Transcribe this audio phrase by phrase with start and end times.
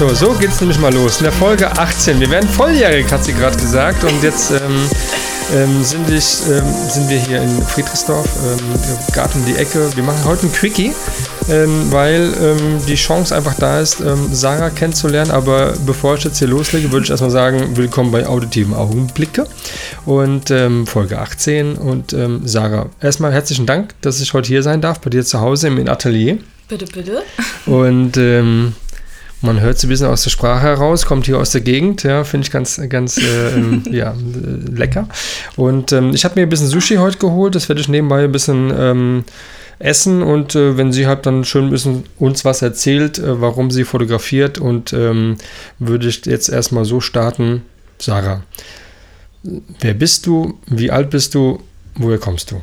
[0.00, 1.18] So, so geht es nämlich mal los.
[1.18, 2.20] In der Folge 18.
[2.20, 4.02] Wir werden volljährig, hat sie gerade gesagt.
[4.02, 4.88] Und jetzt ähm,
[5.54, 9.94] ähm, sind, ich, ähm, sind wir hier in Friedrichsdorf, ähm, Garten um die Ecke.
[9.94, 10.94] Wir machen heute ein Quickie,
[11.50, 15.30] ähm, weil ähm, die Chance einfach da ist, Sarah kennenzulernen.
[15.32, 19.46] Aber bevor ich jetzt hier loslege, würde ich erstmal sagen, willkommen bei Auditiven Augenblicke
[20.06, 20.50] und
[20.86, 21.74] Folge 18.
[21.74, 25.68] Und Sarah, erstmal herzlichen Dank, dass ich heute hier sein darf, bei dir zu Hause
[25.68, 26.38] im Atelier.
[26.68, 27.22] Bitte, bitte.
[27.66, 28.72] Und ähm,
[29.42, 32.24] man hört es ein bisschen aus der Sprache heraus, kommt hier aus der Gegend, ja,
[32.24, 35.08] finde ich ganz, ganz äh, ähm, ja, äh, lecker.
[35.56, 38.32] Und ähm, ich habe mir ein bisschen Sushi heute geholt, das werde ich nebenbei ein
[38.32, 39.24] bisschen ähm,
[39.78, 43.70] essen und äh, wenn sie hat dann schön ein bisschen uns was erzählt, äh, warum
[43.70, 45.38] sie fotografiert und ähm,
[45.78, 47.62] würde ich jetzt erstmal so starten.
[47.98, 48.42] Sarah,
[49.42, 51.62] wer bist du, wie alt bist du,
[51.94, 52.60] woher kommst du?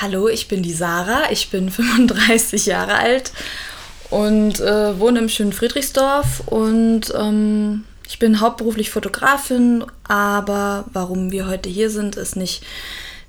[0.00, 3.30] Hallo, ich bin die Sarah, ich bin 35 Jahre alt
[4.10, 11.46] und äh, wohne im schönen Friedrichsdorf und ähm, ich bin hauptberuflich Fotografin, aber warum wir
[11.46, 12.64] heute hier sind, ist nicht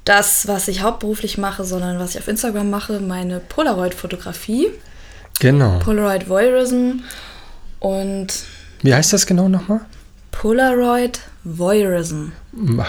[0.06, 4.70] das, was ich hauptberuflich mache, sondern was ich auf Instagram mache, meine Polaroid-Fotografie.
[5.40, 5.78] Genau.
[5.80, 7.02] Polaroid Voyeurism
[7.80, 8.28] und...
[8.82, 9.82] Wie heißt das genau nochmal?
[10.32, 12.32] Polaroid Voyeurism.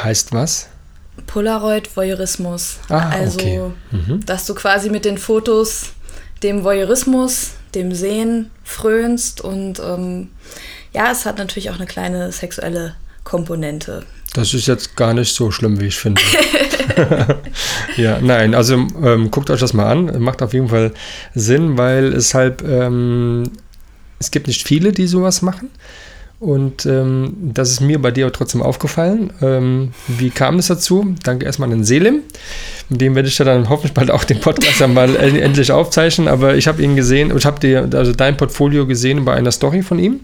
[0.03, 0.69] Heißt was?
[1.27, 2.79] Polaroid Voyeurismus.
[2.89, 3.61] Ah, also, okay.
[3.91, 4.25] Mhm.
[4.25, 5.91] dass du quasi mit den Fotos
[6.43, 10.31] dem Voyeurismus dem Sehen frönst und ähm,
[10.93, 12.95] ja, es hat natürlich auch eine kleine sexuelle
[13.25, 14.05] Komponente.
[14.35, 16.21] Das ist jetzt gar nicht so schlimm, wie ich finde.
[17.97, 20.21] ja, nein, also ähm, guckt euch das mal an.
[20.21, 20.93] Macht auf jeden Fall
[21.35, 23.45] Sinn, weil es halt, ähm,
[24.19, 25.71] es gibt nicht viele, die sowas machen.
[26.43, 29.33] Und ähm, das ist mir bei dir aber trotzdem aufgefallen.
[29.41, 31.15] Ähm, wie kam es dazu?
[31.23, 32.23] Danke erstmal an den Selim.
[32.89, 36.27] Mit dem werde ich ja dann hoffentlich bald auch den Podcast dann mal endlich aufzeichnen.
[36.27, 39.83] Aber ich habe ihn gesehen, ich habe dir also dein Portfolio gesehen bei einer Story
[39.83, 40.19] von ihm.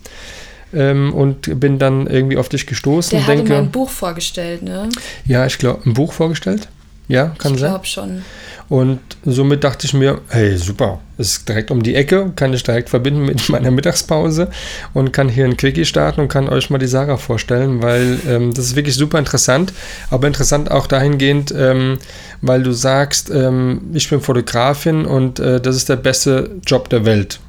[0.74, 3.16] Ähm, und bin dann irgendwie auf dich gestoßen.
[3.16, 4.88] Der denke, mal ein Buch vorgestellt, ne?
[5.24, 6.66] Ja, ich glaube, ein Buch vorgestellt.
[7.08, 7.69] Ja, kann ich sein.
[7.69, 8.22] Ich glaube schon.
[8.69, 12.91] Und somit dachte ich mir, hey, super, ist direkt um die Ecke, kann ich direkt
[12.91, 14.50] verbinden mit meiner Mittagspause
[14.92, 18.52] und kann hier ein Quickie starten und kann euch mal die Sarah vorstellen, weil ähm,
[18.52, 19.72] das ist wirklich super interessant,
[20.10, 21.98] aber interessant auch dahingehend, ähm,
[22.42, 27.06] weil du sagst, ähm, ich bin Fotografin und äh, das ist der beste Job der
[27.06, 27.40] Welt.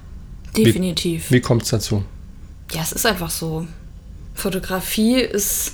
[0.55, 1.29] Definitiv.
[1.29, 2.03] Wie, wie kommt es dazu?
[2.71, 3.67] Ja, es ist einfach so.
[4.35, 5.73] Fotografie ist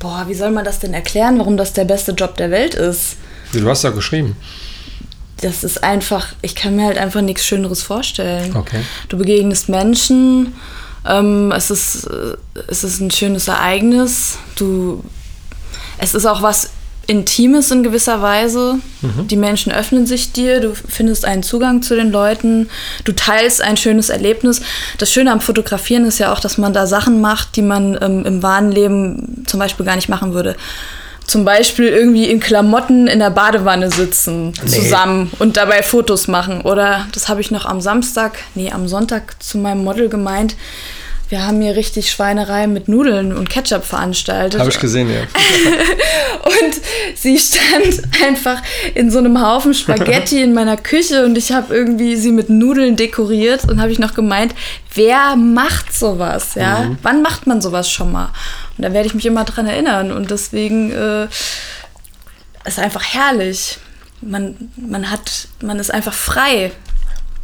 [0.00, 3.16] boah, wie soll man das denn erklären, warum das der beste Job der Welt ist?
[3.52, 4.36] Du hast ja geschrieben.
[5.42, 8.56] Das ist einfach, ich kann mir halt einfach nichts Schöneres vorstellen.
[8.56, 8.82] Okay.
[9.08, 10.54] Du begegnest Menschen,
[11.06, 12.36] ähm, es, ist, äh,
[12.68, 14.38] es ist ein schönes Ereignis.
[14.56, 15.02] Du,
[15.98, 16.70] es ist auch was
[17.10, 18.78] Intimes in gewisser Weise.
[19.02, 19.26] Mhm.
[19.26, 22.70] Die Menschen öffnen sich dir, du findest einen Zugang zu den Leuten,
[23.02, 24.62] du teilst ein schönes Erlebnis.
[24.98, 28.24] Das Schöne am Fotografieren ist ja auch, dass man da Sachen macht, die man ähm,
[28.24, 30.54] im wahren Leben zum Beispiel gar nicht machen würde.
[31.26, 34.68] Zum Beispiel irgendwie in Klamotten in der Badewanne sitzen nee.
[34.68, 36.60] zusammen und dabei Fotos machen.
[36.60, 40.54] Oder das habe ich noch am Samstag, nee, am Sonntag zu meinem Model gemeint
[41.30, 44.58] wir haben hier richtig Schweinerei mit Nudeln und Ketchup veranstaltet.
[44.58, 45.20] Habe ich gesehen, ja.
[46.44, 46.80] und
[47.14, 48.60] sie stand einfach
[48.94, 52.96] in so einem Haufen Spaghetti in meiner Küche und ich habe irgendwie sie mit Nudeln
[52.96, 54.56] dekoriert und habe ich noch gemeint,
[54.92, 56.80] wer macht sowas, ja?
[56.80, 56.98] Mhm.
[57.02, 58.32] Wann macht man sowas schon mal?
[58.76, 61.28] Und da werde ich mich immer dran erinnern und deswegen äh,
[62.64, 63.78] ist einfach herrlich.
[64.20, 66.72] Man, man hat, man ist einfach frei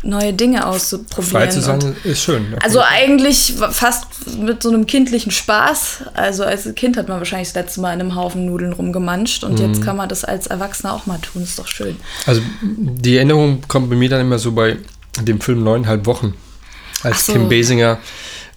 [0.07, 1.31] neue Dinge auszuprobieren.
[1.31, 2.55] Frei zu sein ist schön.
[2.63, 4.07] Also eigentlich fast
[4.39, 6.05] mit so einem kindlichen Spaß.
[6.15, 9.59] Also als Kind hat man wahrscheinlich das letzte Mal in einem Haufen Nudeln rumgemanscht und
[9.59, 9.67] mhm.
[9.67, 11.43] jetzt kann man das als Erwachsener auch mal tun.
[11.43, 11.97] Ist doch schön.
[12.27, 14.79] Also die Erinnerung kommt bei mir dann immer so bei
[15.21, 16.35] dem Film Neuneinhalb Wochen,
[17.03, 17.33] als so.
[17.33, 17.99] Kim Basinger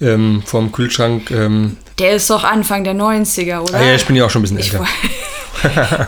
[0.02, 1.32] ähm, vorm Kühlschrank.
[1.32, 3.76] Ähm, der ist doch Anfang der 90er, oder?
[3.76, 4.86] Ah, ja, ich bin ja auch schon ein bisschen älter.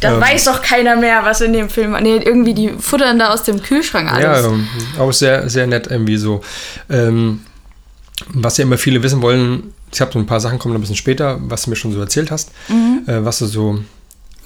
[0.00, 1.96] da ähm, weiß doch keiner mehr, was in dem Film.
[2.02, 4.42] Nee, irgendwie die futtern da aus dem Kühlschrank alles.
[4.44, 6.42] Ja, ähm, auch sehr, sehr nett irgendwie so.
[6.88, 7.40] Ähm,
[8.28, 10.96] was ja immer viele wissen wollen, ich habe so ein paar Sachen kommen ein bisschen
[10.96, 13.02] später, was du mir schon so erzählt hast, mhm.
[13.06, 13.80] äh, was du so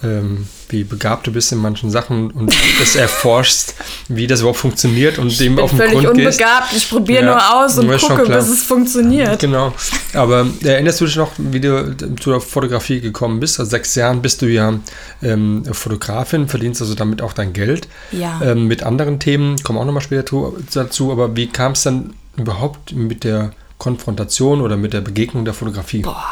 [0.03, 3.75] ähm, wie begabt du bist in manchen Sachen und das erforschst,
[4.07, 6.39] wie das überhaupt funktioniert und dem auf den Völlig Grund gehst.
[6.41, 6.73] unbegabt.
[6.73, 9.39] Ich probiere Ja, nur aus und gucke, bis es funktioniert.
[9.39, 9.73] Genau.
[10.13, 13.59] Aber erinnerst du dich noch, wie du zur Fotografie gekommen bist?
[13.59, 14.73] Also sechs Jahren bist du ja
[15.21, 17.87] ähm, Fotografin, verdienst also damit auch dein Geld.
[18.11, 18.41] Ja.
[18.43, 22.93] Ähm, mit anderen Themen, kommen auch nochmal später dazu, aber wie kam es dann überhaupt
[22.93, 26.01] mit der Konfrontation oder mit der Begegnung der Fotografie?
[26.01, 26.25] Boah,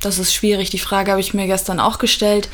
[0.00, 0.70] das ist schwierig.
[0.70, 2.48] Die Frage habe ich mir gestern auch gestellt.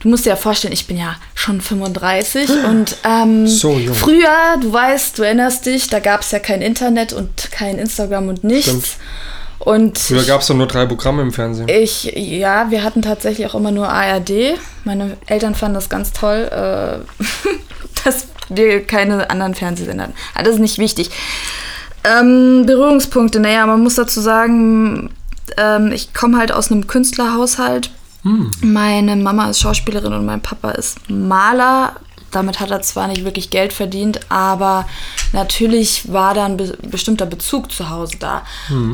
[0.00, 4.72] Du musst dir ja vorstellen, ich bin ja schon 35 und ähm, So früher, du
[4.72, 8.68] weißt, du erinnerst dich, da gab es ja kein Internet und kein Instagram und nichts.
[8.68, 8.88] Stimmt.
[9.58, 11.68] Und Früher gab es doch nur drei Programme im Fernsehen.
[11.68, 14.58] ich, ja, wir hatten tatsächlich auch immer nur ARD.
[14.84, 17.24] Meine Eltern fanden das ganz toll, äh,
[18.04, 20.14] dass wir keine anderen Fernsehsender hatten.
[20.34, 21.10] Aber das ist nicht wichtig.
[22.04, 25.10] Ähm, Berührungspunkte, naja, man muss dazu sagen,
[25.60, 27.90] ähm, ich komme halt aus einem Künstlerhaushalt.
[28.60, 31.96] Meine Mama ist Schauspielerin und mein Papa ist Maler.
[32.30, 34.86] Damit hat er zwar nicht wirklich Geld verdient, aber
[35.32, 38.42] natürlich war da ein be bestimmter Bezug zu Hause da.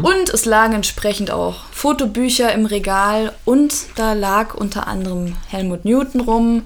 [0.03, 6.23] Und es lagen entsprechend auch Fotobücher im Regal und da lag unter anderem Helmut Newton
[6.23, 6.63] rum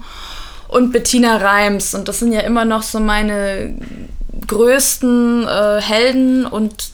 [0.69, 1.93] und Bettina Reims.
[1.93, 3.75] Und das sind ja immer noch so meine
[4.47, 6.91] größten äh, Helden und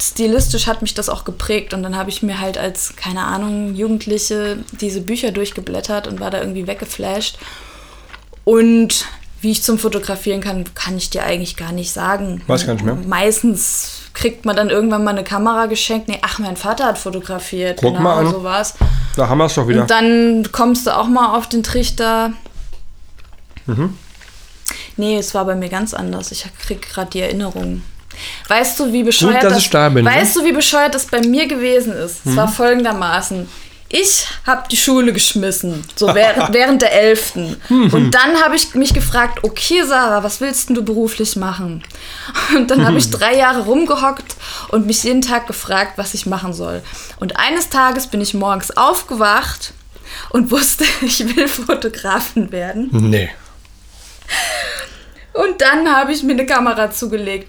[0.00, 3.74] stilistisch hat mich das auch geprägt und dann habe ich mir halt als, keine Ahnung,
[3.74, 7.38] Jugendliche diese Bücher durchgeblättert und war da irgendwie weggeflasht.
[8.44, 9.06] Und
[9.40, 12.42] wie ich zum Fotografieren kann, kann ich dir eigentlich gar nicht sagen.
[12.46, 12.94] Weiß gar nicht mehr.
[12.94, 16.08] Meistens kriegt man dann irgendwann mal eine Kamera geschenkt.
[16.08, 17.80] Nee, ach, mein Vater hat fotografiert.
[17.80, 18.30] Guck mal an.
[18.30, 18.74] so war's.
[19.16, 19.82] Da haben wir es doch wieder.
[19.82, 22.32] Und dann kommst du auch mal auf den Trichter.
[24.96, 26.32] Nee, es war bei mir ganz anders.
[26.32, 27.82] Ich krieg gerade die Erinnerung.
[28.48, 30.10] Weißt du, wie bescheuert dass das, da bin, ne?
[30.10, 32.20] Weißt du, wie bescheuert das bei mir gewesen ist?
[32.24, 33.48] Es war folgendermaßen.
[33.96, 37.56] Ich habe die Schule geschmissen, so während, während der Elften.
[37.68, 41.84] Und dann habe ich mich gefragt, okay, Sarah, was willst du beruflich machen?
[42.56, 44.34] Und dann habe ich drei Jahre rumgehockt
[44.70, 46.82] und mich jeden Tag gefragt, was ich machen soll.
[47.20, 49.72] Und eines Tages bin ich morgens aufgewacht
[50.30, 52.88] und wusste, ich will Fotografin werden.
[52.90, 53.30] nee.
[55.34, 57.48] Und dann habe ich mir eine Kamera zugelegt.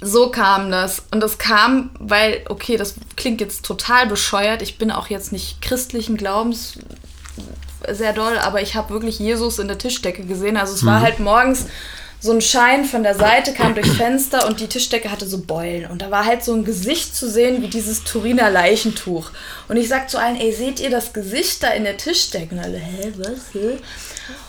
[0.00, 1.02] So kam das.
[1.10, 4.62] Und das kam, weil, okay, das klingt jetzt total bescheuert.
[4.62, 6.78] Ich bin auch jetzt nicht christlichen Glaubens
[7.88, 10.56] sehr doll, aber ich habe wirklich Jesus in der Tischdecke gesehen.
[10.56, 11.66] Also es war halt morgens
[12.20, 15.86] so ein Schein von der Seite, kam durchs Fenster und die Tischdecke hatte so Beulen.
[15.86, 19.30] Und da war halt so ein Gesicht zu sehen wie dieses Turiner Leichentuch.
[19.68, 22.54] Und ich sag zu allen, ey, seht ihr das Gesicht da in der Tischdecke?
[22.54, 23.52] Und alle, hä, was?
[23.52, 23.78] Hä?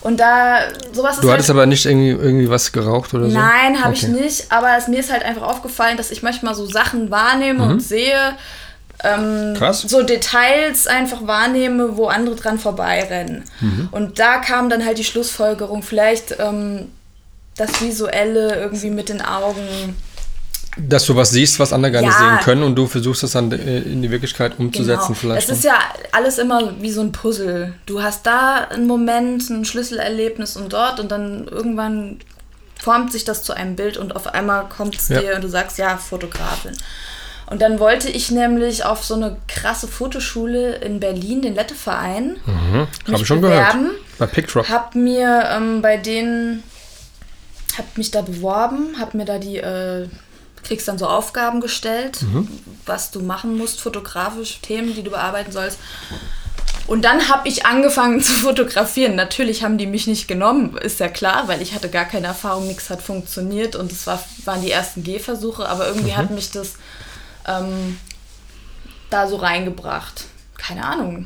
[0.01, 0.59] Und da,
[0.93, 3.37] sowas ist Du halt hattest aber nicht irgendwie, irgendwie was geraucht oder so?
[3.37, 4.11] Nein, habe ich Okay.
[4.13, 4.51] nicht.
[4.51, 8.35] Aber es, mir ist halt einfach aufgefallen, dass ich manchmal so Sachen wahrnehme und sehe,
[9.03, 9.81] ähm, Krass.
[9.81, 13.43] so Details einfach wahrnehme, wo andere dran vorbeirennen.
[13.91, 16.89] Und da kam dann halt die Schlussfolgerung, vielleicht ähm,
[17.55, 19.95] das Visuelle irgendwie mit den Augen.
[20.87, 22.17] Dass du was siehst, was andere gar nicht Ja.
[22.37, 25.19] sehen können und du versuchst das dann äh, in die Wirklichkeit umzusetzen Genau.
[25.19, 25.49] vielleicht.
[25.49, 25.77] Es ist ja
[26.11, 27.73] alles immer wie so ein Puzzle.
[27.85, 32.19] Du hast da einen Moment, ein Schlüsselerlebnis und dort und dann irgendwann
[32.79, 35.19] formt sich das zu einem Bild und auf einmal kommt es Ja.
[35.21, 36.71] dir und du sagst, ja, Fotografin.
[37.47, 42.87] Und dann wollte ich nämlich auf so eine krasse Fotoschule in Berlin, den Letteverein, Habe
[43.07, 43.81] mich ich schon bewerben.
[43.85, 44.17] gehört.
[44.19, 44.69] Bei Pickdrop.
[44.69, 46.63] Hab mir ähm, bei denen,
[47.77, 50.07] hab mich da beworben, hab mir da die, äh,
[50.69, 52.23] kriegst dann so Aufgaben gestellt,
[52.85, 55.79] was du machen musst, fotografisch, Themen, die du bearbeiten sollst.
[56.85, 59.15] Und dann habe ich angefangen zu fotografieren.
[59.15, 62.67] Natürlich haben die mich nicht genommen, ist ja klar, weil ich hatte gar keine Erfahrung,
[62.67, 66.75] nichts hat funktioniert und es war, waren die ersten Gehversuche, aber irgendwie hat mich das
[67.47, 67.97] ähm,
[69.09, 70.25] da so reingebracht.
[70.55, 71.25] Keine Ahnung.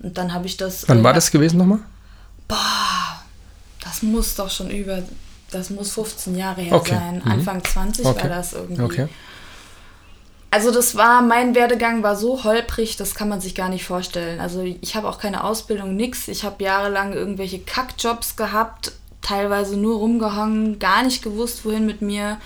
[0.00, 0.86] Und dann habe ich das.
[0.88, 1.80] Wann war das gewesen nochmal?
[3.82, 5.02] das muss doch schon über,
[5.50, 6.94] das muss 15 Jahre her Okay.
[6.94, 7.22] sein.
[7.24, 7.30] Mhm.
[7.32, 8.22] Anfang 20 Okay.
[8.22, 8.82] war das irgendwie.
[8.82, 9.08] Okay.
[10.50, 14.40] Also das war, mein Werdegang war so holprig, das kann man sich gar nicht vorstellen.
[14.40, 16.26] Also ich habe auch keine Ausbildung, nix.
[16.28, 22.38] Ich habe jahrelang irgendwelche Kackjobs gehabt, teilweise nur rumgehangen, gar nicht gewusst, wohin mit mir.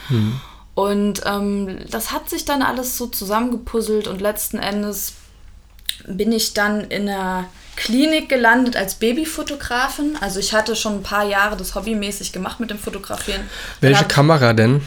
[0.75, 5.13] Und ähm, das hat sich dann alles so zusammengepuzzelt und letzten Endes
[6.09, 7.45] bin ich dann in einer
[7.77, 10.17] Klinik gelandet als Babyfotografin.
[10.21, 13.43] Also ich hatte schon ein paar Jahre das hobbymäßig gemacht mit dem Fotografieren.
[13.81, 14.83] Welche Kamera denn?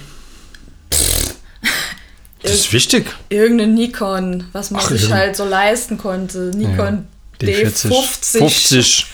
[2.42, 3.08] Das ist wichtig.
[3.30, 6.52] irgendeine Nikon, was man Ach, sich irgendein- halt so leisten konnte.
[6.54, 7.08] Nikon
[7.42, 7.88] D40.
[7.90, 8.38] D50.
[8.38, 9.06] 50.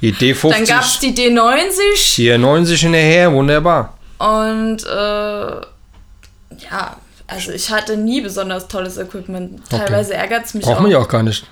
[0.00, 0.50] Die D50.
[0.50, 3.96] Dann gab es die D90 Hier 90 hinterher, wunderbar.
[4.18, 6.96] und äh, ja,
[7.28, 9.62] also ich hatte nie besonders tolles Equipment.
[9.70, 10.82] Teilweise ärgert es mich Braucht auch.
[10.82, 11.46] man ja auch gar nicht.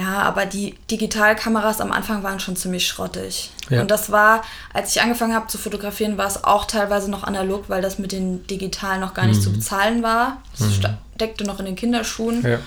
[0.00, 3.50] Ja, aber die Digitalkameras am Anfang waren schon ziemlich schrottig.
[3.68, 3.82] Ja.
[3.82, 4.42] Und das war,
[4.72, 8.12] als ich angefangen habe zu fotografieren, war es auch teilweise noch analog, weil das mit
[8.12, 10.38] den digitalen noch gar nicht zu bezahlen war.
[10.58, 12.42] Das steckte noch in den Kinderschuhen.
[12.42, 12.58] Ja.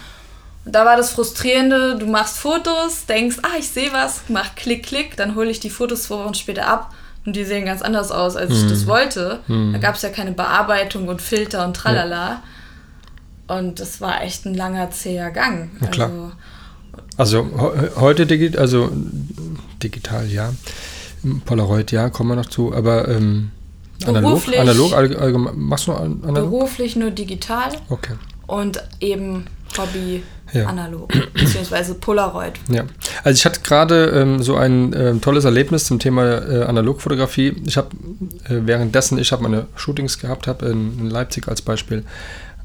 [0.66, 4.86] Und da war das Frustrierende, du machst Fotos, denkst, ah, ich sehe was, mach Klick,
[4.86, 6.94] Klick, dann hole ich die Fotos zwei Wochen später ab
[7.26, 9.40] und die sehen ganz anders aus, als ich das wollte.
[9.48, 12.44] Da gab es ja keine Bearbeitung und Filter und tralala.
[13.48, 15.72] Und das war echt ein langer, zäher Gang.
[15.82, 16.32] Also,
[17.18, 18.90] Also he- heute digital, also
[19.82, 20.54] digital, ja.
[21.46, 23.52] Polaroid, ja, kommen wir noch zu, aber ähm,
[24.06, 24.60] analog, Beruflich.
[24.60, 26.50] analog, allg- allgemein, machst du noch an- analog?
[26.52, 28.14] beruflich nur digital Okay.
[28.48, 29.46] und eben
[29.78, 30.22] Hobby
[30.54, 30.66] Ja.
[30.68, 32.54] analog, beziehungsweise Polaroid.
[32.70, 32.84] Ja,
[33.24, 37.56] also ich hatte gerade ähm, so ein ähm, tolles Erlebnis zum Thema äh, Analogfotografie.
[37.66, 37.88] Ich habe
[38.50, 42.04] äh, währenddessen, ich habe meine Shootings gehabt, habe in, in Leipzig als Beispiel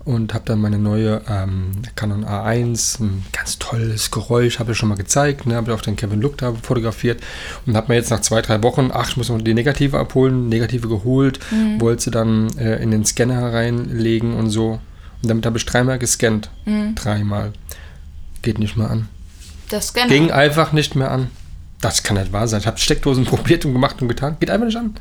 [0.05, 4.89] und habe dann meine neue ähm, Canon A1, ein ganz tolles Geräusch, habe ich schon
[4.89, 7.23] mal gezeigt, ne, habe auf den Kevin Look da fotografiert
[7.67, 10.49] und habe mir jetzt nach zwei, drei Wochen, ach, ich muss noch die Negative abholen,
[10.49, 11.41] Negative geholt,
[11.79, 14.81] wollte sie dann äh, in den Scanner reinlegen und so.
[15.23, 16.51] Und damit habe ich dreimal gescannt.
[16.95, 17.53] Dreimal.
[18.43, 19.09] Geht nicht mehr an.
[19.69, 20.09] Das Scanner.
[20.09, 21.29] Ging einfach nicht mehr an.
[21.81, 22.61] Das kann nicht wahr sein.
[22.61, 24.37] Ich habe Steckdosen probiert und gemacht und getan.
[24.41, 24.95] Geht einfach nicht an.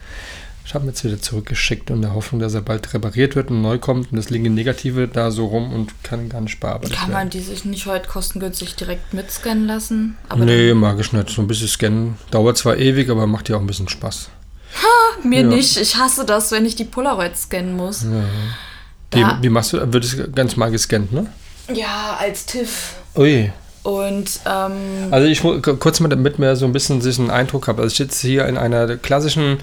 [0.68, 3.62] Ich habe ihn jetzt wieder zurückgeschickt in der Hoffnung, dass er bald repariert wird und
[3.62, 4.12] neu kommt.
[4.12, 7.40] Und das liegen Negative da so rum und kann gar nicht bearbeitet Kann man die
[7.40, 10.18] sich nicht heute kostengünstig direkt mitscannen lassen?
[10.28, 11.30] Aber Nee, mag ich nicht.
[11.30, 12.18] So ein bisschen scannen.
[12.32, 14.30] Dauert zwar ewig, aber macht ja auch ein bisschen Spaß.
[14.74, 15.48] dann, mir ja.
[15.48, 15.78] nicht.
[15.78, 18.06] Ich hasse das, wenn ich die Polaroid scannen muss.
[18.06, 19.94] Wie, Da- wie machst du?
[19.94, 21.28] Wird es ganz mal gescannt, ne?
[21.74, 22.96] Ja, als TIFF.
[23.16, 23.54] Ui.
[23.84, 24.74] Und ähm,
[25.12, 27.78] Also ich mu- kurz mal, damit man so ein bisschen sich einen Eindruck hat.
[27.78, 29.60] Also ich sitze hier in einer klassischen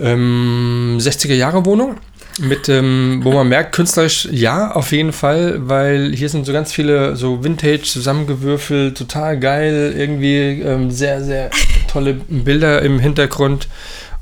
[0.00, 1.96] ähm, 60er-Jahre-Wohnung.
[2.38, 6.70] Mit, ähm, wo man merkt, künstlerisch ja, auf jeden Fall, weil hier sind so ganz
[6.70, 11.48] viele so Vintage zusammengewürfelt, total geil, irgendwie ähm, sehr, sehr
[11.90, 13.68] tolle Bilder im Hintergrund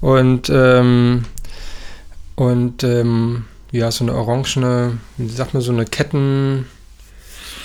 [0.00, 1.24] und, ähm,
[2.36, 6.66] und ähm, ja, so eine orangene, wie sagt man, so eine Ketten,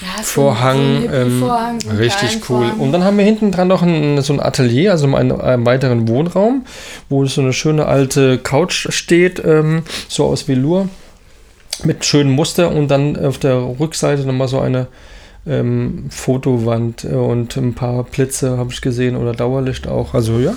[0.02, 2.42] ja, so Vorhang, ein ähm, Hippie-Vorhang, so richtig cool.
[2.42, 2.80] Vorhang.
[2.80, 6.08] Und dann haben wir hinten dran noch ein, so ein Atelier, also einen, einen weiteren
[6.08, 6.66] Wohnraum,
[7.10, 10.90] wo so eine schöne alte Couch steht, ähm, so aus Velour,
[11.84, 14.88] mit schönem Muster und dann auf der Rückseite nochmal so eine
[15.48, 20.14] ähm, Fotowand äh, und ein paar Blitze habe ich gesehen oder Dauerlicht auch.
[20.14, 20.56] Also ja,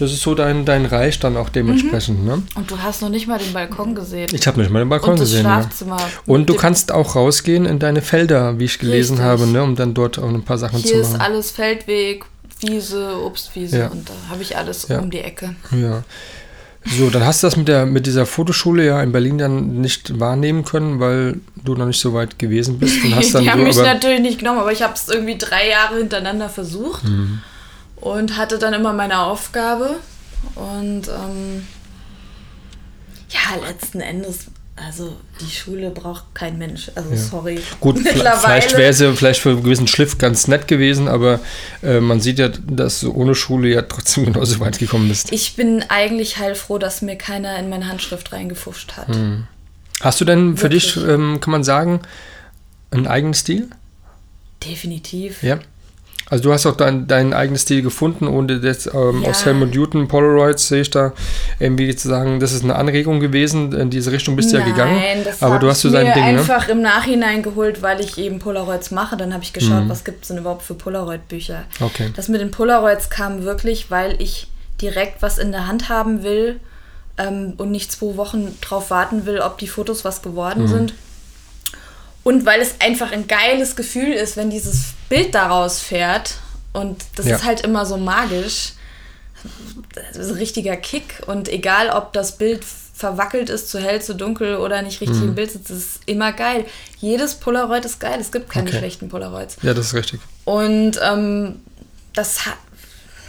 [0.00, 2.24] das ist so dein, dein Reich dann auch dementsprechend.
[2.24, 2.42] Ne?
[2.54, 4.28] Und du hast noch nicht mal den Balkon gesehen.
[4.32, 5.44] Ich habe nicht mal den Balkon und das gesehen.
[5.44, 5.60] Ja.
[5.62, 5.98] Schlafzimmer.
[6.26, 9.24] Und mit du kannst auch rausgehen in deine Felder, wie ich gelesen Richtig.
[9.26, 11.14] habe, ne, um dann dort auch ein paar Sachen zu Hier machen.
[11.14, 12.24] ist alles Feldweg,
[12.60, 13.86] Wiese, Obstwiese Ja.
[13.88, 14.98] und da habe ich alles Ja.
[15.00, 15.54] um die Ecke.
[15.70, 16.02] Ja.
[16.98, 20.18] So, dann hast du das mit, der, mit dieser Fotoschule ja in Berlin dann nicht
[20.18, 23.04] wahrnehmen können, weil du noch nicht so weit gewesen bist.
[23.04, 25.36] Und hast dann die haben so, mich natürlich nicht genommen, aber ich habe es irgendwie
[25.36, 27.40] drei Jahre hintereinander versucht Mhm.
[28.00, 29.96] Und hatte dann immer meine Aufgabe.
[30.54, 31.66] Und ähm,
[33.28, 36.90] ja, letzten Endes, also die Schule braucht kein Mensch.
[36.94, 37.60] Also sorry.
[37.80, 41.40] Gut, vielleicht wäre sie vielleicht für einen gewissen Schliff ganz nett gewesen, aber
[41.82, 45.32] äh, man sieht ja, dass du ohne Schule ja trotzdem genauso weit gekommen bist.
[45.32, 49.08] Ich bin eigentlich heilfroh, dass mir keiner in meine Handschrift reingefuscht hat.
[49.08, 49.46] Mhm.
[50.00, 51.14] Hast du denn für dich, Wirklich.
[51.14, 52.00] ähm, kann man sagen,
[52.90, 53.68] einen eigenen Stil?
[54.64, 55.42] Definitiv.
[55.42, 55.58] Ja.
[56.30, 59.30] Also du hast auch dein, deinen eigenen Stil gefunden, ohne jetzt ähm, Ja.
[59.30, 61.12] aus Helmut Newton, Polaroids sehe ich da
[61.58, 65.00] irgendwie zu sagen, das ist eine Anregung gewesen, in diese Richtung bist du ja gegangen.
[65.24, 66.28] das aber du hast so dein mir Ding, ne?
[66.38, 69.16] einfach im Nachhinein geholt, weil ich eben Polaroids mache.
[69.16, 69.88] Dann habe ich geschaut, Mhm.
[69.88, 71.64] was gibt es denn überhaupt für Polaroid-Bücher.
[71.80, 72.10] Okay.
[72.14, 74.46] Das mit den Polaroids kam wirklich, weil ich
[74.80, 76.60] direkt was in der Hand haben will
[77.18, 80.30] ähm, und nicht zwei Wochen drauf warten will, ob die Fotos was Mhm.
[80.30, 80.94] geworden sind.
[82.22, 86.34] Und weil es einfach ein geiles Gefühl ist, wenn dieses Bild daraus fährt.
[86.72, 87.36] Und das Ja.
[87.36, 88.72] ist halt immer so magisch.
[89.94, 91.22] Das ist ein richtiger Kick.
[91.26, 92.62] Und egal, ob das Bild
[92.94, 95.28] verwackelt ist, zu hell, zu dunkel oder nicht richtig Mhm.
[95.28, 96.66] im Bild sitzt, es ist immer geil.
[96.98, 98.18] Jedes Polaroid ist geil.
[98.20, 98.78] Es gibt keine Okay.
[98.78, 99.56] schlechten Polaroids.
[99.62, 100.20] Ja, das ist richtig.
[100.44, 101.60] Und ähm,
[102.12, 102.56] das hat.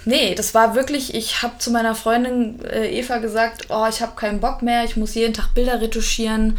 [0.04, 4.16] Nee, das war wirklich, ich habe zu meiner Freundin äh, Eva gesagt, oh, ich habe
[4.16, 6.58] keinen Bock mehr, ich muss jeden Tag Bilder retuschieren.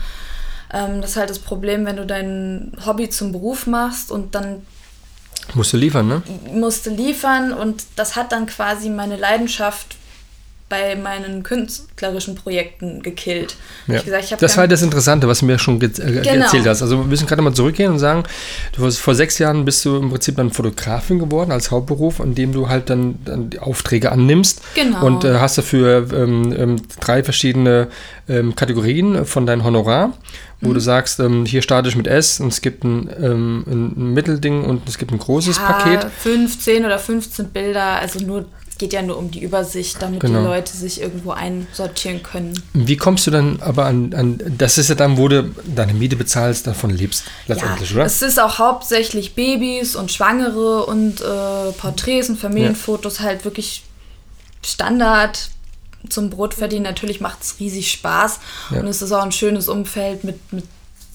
[0.73, 4.62] Ähm, das ist halt das Problem, wenn du dein Hobby zum Beruf machst und dann
[5.55, 6.23] Musst du liefern, ne?
[6.52, 9.97] musst du liefern und das hat dann quasi meine Leidenschaft
[10.73, 13.57] bei meinen künstlerischen Projekten gekillt.
[13.88, 13.97] Ja.
[13.97, 16.45] Ich gesagt, ich das war das Interessante, was du mir schon äh, Genau.
[16.45, 16.81] erzählt hast.
[16.81, 18.23] Also wir müssen gerade mal zurückgehen und sagen,
[18.75, 22.35] du hast vor sechs Jahren bist du im Prinzip dann Fotografin geworden als Hauptberuf, in
[22.35, 24.62] dem du halt dann, dann die Aufträge annimmst.
[24.75, 25.05] Genau.
[25.05, 27.88] Und äh, hast dafür ähm, ähm, drei verschiedene
[28.26, 30.14] ähm, Kategorien von deinem Honorar,
[30.62, 30.75] wo Mhm.
[30.75, 34.64] du sagst, ähm, hier starte ich mit S und es gibt ein, ähm, ein, Mittelding
[34.64, 36.07] und es gibt ein großes Ja, Paket.
[36.23, 38.47] 15 oder 15 Bilder, also nur
[38.78, 40.40] geht ja nur um die Übersicht, damit Genau.
[40.40, 42.52] die Leute sich irgendwo einsortieren können.
[42.73, 45.45] Wie kommst du dann aber an, an, das ist ja dann, wo du
[45.76, 48.07] deine Miete bezahlst, davon lebst letztendlich, ja, oder?
[48.07, 53.85] Es ist auch hauptsächlich Babys und Schwangere und äh, Porträts und Familienfotos halt wirklich
[54.64, 55.50] Standard
[56.09, 56.85] zum Brotverdienen.
[56.85, 58.41] Natürlich macht es riesig Spaß
[58.71, 58.81] Ja.
[58.81, 60.65] und es ist auch ein schönes Umfeld mit, mit,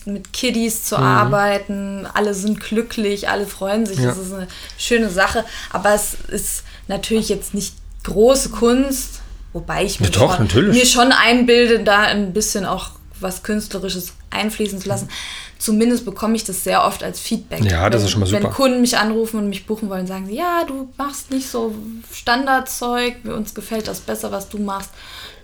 [0.05, 0.85] mit Kiddies Mhm.
[0.85, 2.07] zu arbeiten.
[2.13, 3.99] Alle sind glücklich, alle freuen sich.
[3.99, 4.05] Ja.
[4.07, 5.43] Das ist eine schöne Sache.
[5.71, 9.19] Aber es ist natürlich jetzt nicht große Kunst,
[9.53, 10.77] wobei ich mir, Ja, doch, schon, natürlich.
[10.77, 15.09] mir schon einbilde, da ein bisschen auch was Künstlerisches einfließen zu lassen.
[15.59, 17.63] Zumindest bekomme ich das sehr oft als Feedback.
[17.63, 18.43] Ja, das wenn, ist schon mal super.
[18.43, 21.73] Wenn Kunden mich anrufen und mich buchen wollen, sagen sie, ja, du machst nicht so
[22.11, 24.91] Standardzeug, uns gefällt das besser, was du machst.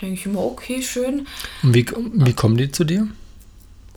[0.02, 1.28] Denke ich immer, okay, schön.
[1.64, 3.08] Und wie, wie kommen die zu dir?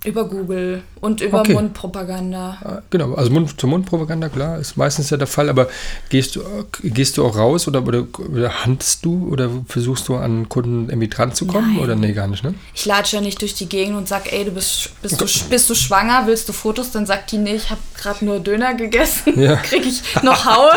[0.07, 1.53] Über Google und über Okay.
[1.55, 2.59] Mundpropaganda.
[2.65, 5.69] Ah, Genau, also Mund zu Mund-Propaganda, klar, ist meistens ja der Fall, aber
[6.09, 6.43] gehst du,
[6.83, 11.09] gehst du auch raus oder, oder, oder handst du oder versuchst du an Kunden irgendwie
[11.09, 11.75] dran zu kommen?
[11.75, 11.83] Nein.
[11.85, 12.55] Oder nee, gar nicht, ne?
[12.75, 15.69] Ich latsche ja nicht durch die Gegend und sag, ey, du bist, bist, du, bist
[15.69, 16.91] du schwanger, willst du Fotos?
[16.93, 19.41] Dann sagt die, nee, ich habe gerade nur Döner gegessen.
[19.41, 19.57] Ja.
[19.63, 20.71] Krieg ich noch Haue?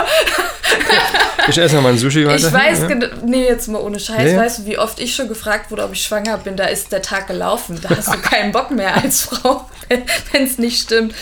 [1.48, 2.48] Ich esse noch mal ein Sushi weiter.
[2.48, 2.96] Ich weiß, ja.
[3.26, 4.42] nee, jetzt mal ohne Scheiß, Ja, ja.
[4.42, 7.02] weißt du, wie oft ich schon gefragt wurde, ob ich schwanger bin, da ist der
[7.02, 7.80] Tag gelaufen.
[7.82, 9.70] Da hast du keinen Bock mehr als Frau,
[10.32, 11.14] wenn es nicht stimmt.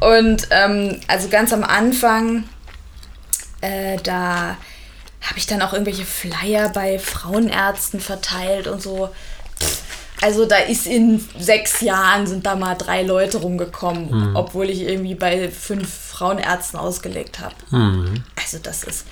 [0.00, 2.44] Und ähm, also ganz am Anfang,
[3.60, 4.56] äh, da
[5.20, 9.10] habe ich dann auch irgendwelche Flyer bei Frauenärzten verteilt und so.
[10.20, 15.14] Also da ist in sechs Jahren sind da mal drei Leute rumgekommen, obwohl ich irgendwie
[15.16, 17.54] bei fünf Frauenärzten ausgelegt habe.
[18.36, 19.06] Also das ist.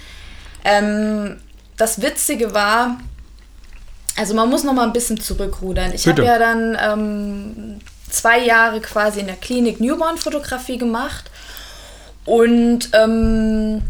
[0.65, 1.41] Ähm,
[1.77, 2.99] das Witzige war,
[4.17, 5.93] also man muss noch mal ein bisschen zurückrudern.
[5.95, 11.31] Ich habe ja dann ähm, zwei Jahre quasi in der Klinik Newborn-Fotografie gemacht
[12.25, 13.83] und ähm,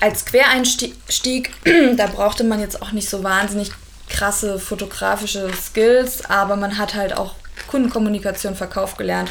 [0.00, 1.50] als Quereinstieg,
[1.96, 3.70] da brauchte man jetzt auch nicht so wahnsinnig
[4.08, 7.34] krasse fotografische Skills, aber man hat halt auch
[7.68, 9.30] Kundenkommunikation, Verkauf gelernt.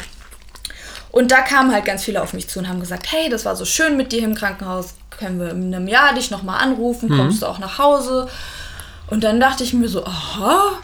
[1.10, 3.54] Und da kamen halt ganz viele auf mich zu und haben gesagt, hey, das war
[3.54, 7.42] so schön mit dir im Krankenhaus, können wir in einem Jahr dich nochmal anrufen, kommst
[7.42, 8.28] du auch nach Hause?
[9.08, 10.78] Und dann dachte ich mir so, aha,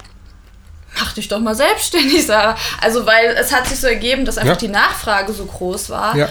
[1.01, 2.57] mach dich doch mal selbstständig, Sarah.
[2.81, 4.59] Also weil es hat sich so ergeben, dass einfach Ja.
[4.59, 6.29] die Nachfrage so groß war, Ja.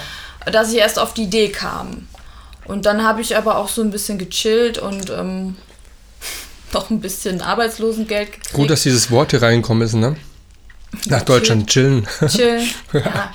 [0.51, 2.07] dass ich erst auf die Idee kam.
[2.65, 5.55] Und dann habe ich aber auch so ein bisschen gechillt und ähm,
[6.73, 8.53] noch ein bisschen Arbeitslosengeld gekriegt.
[8.53, 10.17] Gut, dass dieses Wort hier reingekommen ist, ne?
[11.05, 12.07] Nach Deutschland chillen.
[12.27, 12.67] chillen.
[12.93, 13.33] Ja.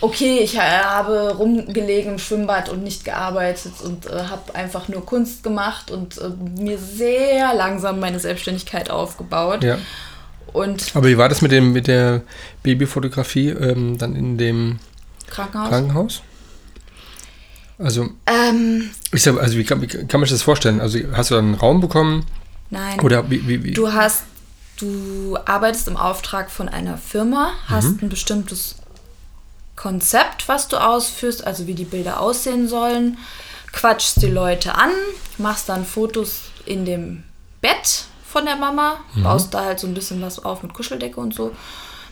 [0.00, 5.42] Okay, ich habe rumgelegen im Schwimmbad und nicht gearbeitet und äh, habe einfach nur Kunst
[5.42, 6.28] gemacht und äh,
[6.60, 9.64] mir sehr langsam meine Selbstständigkeit aufgebaut.
[9.64, 9.78] ja.
[10.54, 12.22] Und Aber wie war das mit, dem, mit der
[12.62, 14.78] Babyfotografie ähm, dann in dem
[15.26, 15.68] Krankenhaus.
[15.68, 16.22] Krankenhaus?
[17.76, 20.80] Also, ähm, ist ja, also wie, kann, wie kann man sich das vorstellen?
[20.80, 22.24] Also hast du dann einen Raum bekommen
[22.70, 23.00] nein.
[23.00, 23.72] oder wie, wie, wie?
[23.72, 24.22] Du hast,
[24.76, 28.76] du arbeitest im Auftrag von einer Firma, hast ein bestimmtes
[29.74, 33.18] Konzept, was du ausführst, also wie die Bilder aussehen sollen,
[33.72, 34.92] quatschst die Leute an,
[35.36, 37.24] machst dann Fotos in dem
[37.60, 41.32] Bett von der Mama, baust da halt so ein bisschen was auf mit Kuscheldecke und
[41.32, 41.52] so,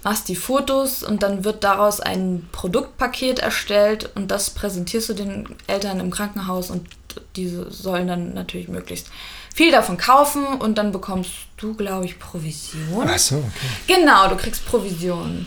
[0.05, 5.49] machst die Fotos und dann wird daraus ein Produktpaket erstellt und das präsentierst du den
[5.67, 6.87] Eltern im Krankenhaus und
[7.35, 9.09] diese sollen dann natürlich möglichst
[9.53, 13.09] viel davon kaufen und dann bekommst du, glaube ich, Provision.
[13.09, 13.99] Ach so, okay.
[13.99, 15.47] Genau, du kriegst Provision.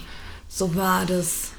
[0.49, 1.51] So war das,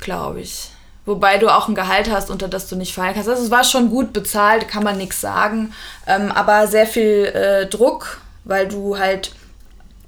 [0.00, 0.70] glaube ich.
[1.06, 3.28] Wobei du auch ein Gehalt hast, unter das du nicht fallen kannst.
[3.28, 5.72] Also es war schon gut bezahlt, kann man nichts sagen.
[6.06, 9.32] Ähm, aber sehr viel äh, Druck, weil du halt,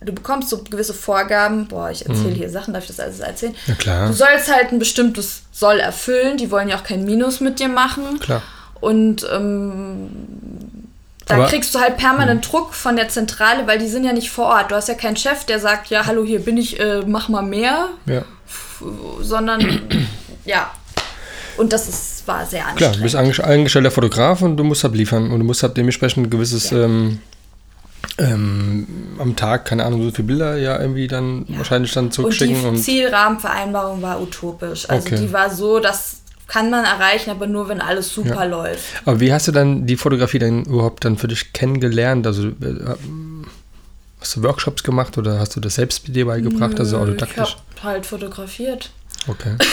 [0.01, 1.69] du bekommst so gewisse Vorgaben.
[1.69, 3.55] Boah, ich erzähle hier Sachen, darf ich das alles erzählen?
[3.67, 4.07] Ja, klar.
[4.09, 6.39] Du sollst halt ein bestimmtes Soll erfüllen.
[6.39, 8.19] Die wollen ja auch kein Minus mit dir machen.
[8.19, 8.41] Klar.
[8.81, 10.09] Und ähm,
[11.27, 14.31] da Aber- kriegst du halt permanent Druck von der Zentrale, weil die sind ja nicht
[14.31, 14.71] vor Ort.
[14.71, 17.43] Du hast ja keinen Chef, der sagt, ja, hallo, hier bin ich, äh, mach mal
[17.43, 18.23] mehr, Ja.
[19.21, 19.83] sondern
[20.47, 20.71] ja.
[21.57, 22.97] Und das ist, war sehr Klar, anstrengend.
[22.99, 26.27] du bist ange- eingestellter Fotograf und du musst halt liefern und du musst halt dementsprechend
[26.27, 27.21] ein gewisses ähm,
[28.19, 28.87] ähm,
[29.19, 32.65] am Tag, keine Ahnung, so viele Bilder ja irgendwie dann wahrscheinlich dann und die zurückschicken
[32.65, 34.89] und, Zielrahmenvereinbarung war utopisch.
[34.89, 35.19] Also Okay.
[35.21, 38.45] die war so, dass kann man erreichen, aber nur, wenn alles super Ja.
[38.45, 38.85] läuft.
[39.05, 42.25] Aber wie hast du dann die Fotografie dann überhaupt dann für dich kennengelernt?
[42.25, 42.95] Also äh,
[44.21, 46.79] hast du Workshops gemacht oder hast du das selbst dir beigebracht?
[46.79, 47.57] Also Ich autodidaktisch?
[47.77, 48.91] habe halt fotografiert.
[49.27, 49.57] Okay.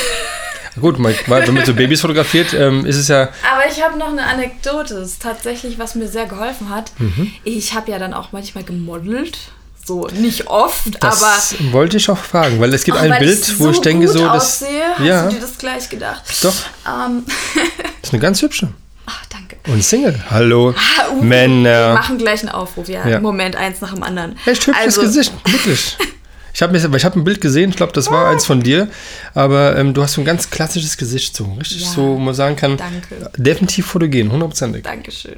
[0.80, 3.30] Gut, mal- weil wenn man so Babys fotografiert, ähm, ist es ja.
[3.52, 4.96] Aber ich habe noch eine Anekdote.
[4.96, 6.92] Das ist tatsächlich, was mir sehr geholfen hat.
[7.00, 7.32] Mhm.
[7.44, 9.38] Ich habe ja dann auch manchmal gemodelt.
[9.86, 13.70] So, nicht oft, aber Das wollte ich auch fragen, weil es gibt ein Bild, wo
[13.70, 14.44] ich denke, so, das.
[14.64, 14.82] aussehe.
[14.98, 16.24] Hast Ja, du dir das gleich gedacht?
[16.42, 16.54] doch,
[16.88, 17.26] Ähm,
[18.02, 18.70] ist eine ganz hübsche.
[19.06, 19.58] ach, danke.
[19.70, 20.18] Und Single.
[20.30, 21.94] Hallo, Ah, uh, Wir Männer.
[21.96, 23.06] machen gleich einen Aufruf, ja.
[23.06, 23.20] Ja.
[23.20, 24.38] Moment, eins nach dem anderen.
[24.46, 25.98] Echt hübsches Also, Gesicht, wirklich.
[26.54, 28.88] Ich habe ich hab ein Bild gesehen, ich glaube, das war eins von dir,
[29.34, 32.34] aber ähm, du hast so ein ganz klassisches Gesicht, so richtig Ja, so, wo man
[32.36, 33.32] sagen kann, danke.
[33.38, 34.84] definitiv fotogen, hundertprozentig.
[34.84, 35.38] Dankeschön.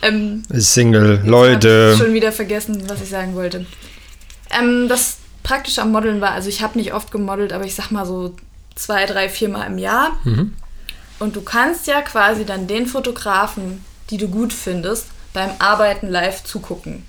[0.00, 1.90] Ähm, Single, Ich Leute.
[1.92, 3.66] habe schon wieder vergessen, was ich sagen wollte.
[4.58, 7.90] Ähm, das Praktische am Modeln war, also ich habe nicht oft gemodelt, aber ich sag
[7.90, 8.34] mal so
[8.74, 10.18] zwei, drei, vier Mal im Jahr.
[10.24, 10.54] Mhm.
[11.18, 16.42] Und du kannst ja quasi dann den Fotografen, die du gut findest, beim Arbeiten live
[16.44, 17.02] zugucken.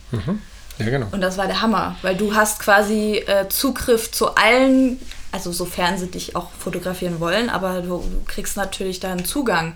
[0.79, 1.07] Ja, genau.
[1.11, 4.99] Und das war der Hammer, weil du hast quasi äh, Zugriff zu allen,
[5.31, 9.75] also sofern sie dich auch fotografieren wollen, aber du, kriegst natürlich da einen Zugang,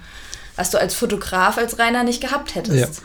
[0.56, 2.78] was du als Fotograf, als Reiner nicht gehabt hättest.
[3.02, 3.04] Ja.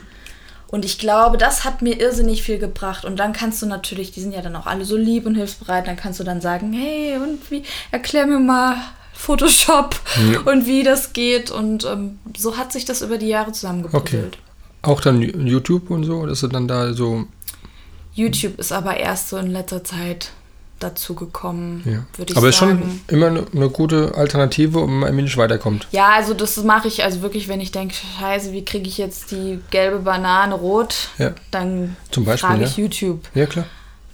[0.70, 3.06] Und ich glaube, das hat mir irrsinnig viel gebracht.
[3.06, 5.86] Und dann kannst du natürlich, die sind ja dann auch alle so lieb und hilfsbereit,
[5.86, 8.76] dann kannst du dann sagen, hey, und wie, erklär mir mal
[9.14, 9.98] Photoshop
[10.44, 11.50] und wie das geht.
[11.50, 13.54] Und ähm, so hat sich das über die Jahre Okay.
[13.54, 14.38] zusammengepuzzelt.
[14.82, 17.24] Auch dann YouTube und so, dass du dann da so,
[18.18, 20.30] YouTube ist aber erst so in letzter Zeit
[20.80, 22.04] dazu gekommen, ja.
[22.16, 23.00] würde ich Aber ist sagen.
[23.08, 25.88] schon immer eine, eine gute Alternative, um man nicht weiterkommt.
[25.90, 29.32] ja, also das mache ich also wirklich, wenn ich denke, scheiße, wie kriege ich jetzt
[29.32, 31.32] die gelbe Banane rot, Ja.
[31.50, 32.68] dann Zum Beispiel, frage ja.
[32.68, 33.26] ich YouTube.
[33.34, 33.64] Ja, klar.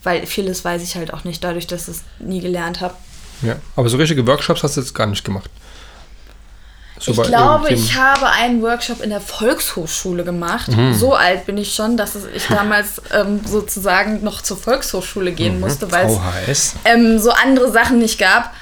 [0.02, 2.94] Weil vieles weiß ich halt auch nicht, dadurch, dass ich es nie gelernt habe.
[3.42, 3.56] Ja.
[3.76, 5.50] Aber so richtige Workshops hast du jetzt gar nicht gemacht.
[7.06, 10.68] Ich glaube, ich habe einen Workshop in der Volkshochschule gemacht.
[10.68, 10.94] Mhm.
[10.94, 15.36] So alt bin ich schon, dass ich damals ähm, sozusagen noch zur Volkshochschule Mhm.
[15.36, 16.08] gehen musste, weil
[16.46, 18.52] es ähm, so andere Sachen nicht gab.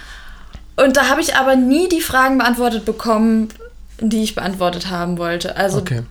[0.76, 3.48] Und da habe ich aber nie die Fragen beantwortet bekommen,
[4.00, 5.56] die ich beantwortet haben wollte.
[5.56, 6.02] Also Okay.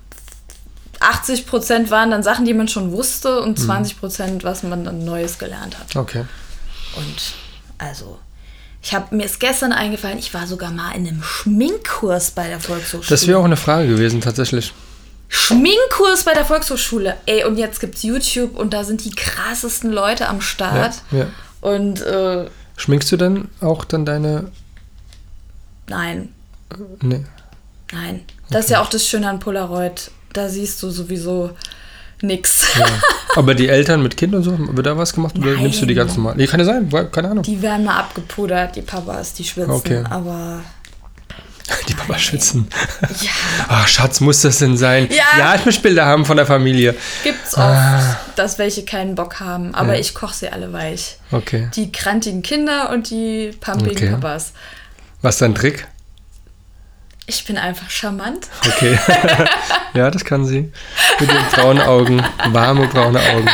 [0.99, 3.43] 80 Prozent waren dann Sachen, die man schon wusste Mhm.
[3.47, 5.95] und 20 Prozent, was man dann Neues gelernt hat.
[5.95, 6.25] Okay.
[6.95, 7.33] Und
[7.79, 8.19] also,
[8.83, 12.59] ich habe mir ist gestern eingefallen, ich war sogar mal in einem Schminkkurs bei der
[12.59, 13.05] Volkshochschule.
[13.09, 14.73] Das wäre auch eine Frage gewesen, tatsächlich.
[15.27, 17.15] Schminkkurs bei der Volkshochschule.
[17.25, 20.95] Ey, und jetzt gibt's YouTube und da sind die krassesten Leute am Start.
[21.11, 21.27] Ja, ja.
[21.61, 24.51] Und äh, Schminkst du denn auch dann deine.
[25.87, 26.29] nein,
[27.01, 27.25] Nee.
[27.91, 28.21] nein.
[28.49, 30.11] Das ist ja auch das Schöne an Polaroid.
[30.33, 31.51] Da siehst du sowieso
[32.23, 32.67] nix.
[32.77, 32.85] Ja.
[33.35, 35.63] Aber die Eltern mit Kind und so, wird da was gemacht oder Nein.
[35.63, 36.35] nimmst du die ganz normal?
[36.35, 37.43] Nee, kann ja sein, keine Ahnung.
[37.43, 39.71] Die, Die werden mal abgepudert, die Papas, die schwitzen.
[39.71, 40.03] Okay.
[40.09, 40.61] Aber
[41.97, 42.67] Papa schützen.
[43.21, 43.29] ja,
[43.69, 45.07] Ach, Schatz, muss das denn sein?
[45.37, 45.55] Ja.
[45.55, 46.95] ich möchte Bilder haben von der Familie.
[47.23, 49.73] gibt's oft, dass welche keinen Bock haben.
[49.75, 49.93] Aber Ah.
[49.93, 49.99] Ja.
[49.99, 51.17] ich koche sie alle weich.
[51.31, 51.69] Okay.
[51.75, 54.09] Die krantigen Kinder und die pumpigen Okay.
[54.11, 54.51] Papas.
[55.21, 55.87] Was ist dein Trick?
[57.27, 58.47] Ich bin einfach charmant.
[58.67, 58.97] Okay.
[59.93, 60.71] ja, das kann sie.
[61.19, 62.23] Mit den braunen Augen.
[62.49, 63.49] Warme braune Augen.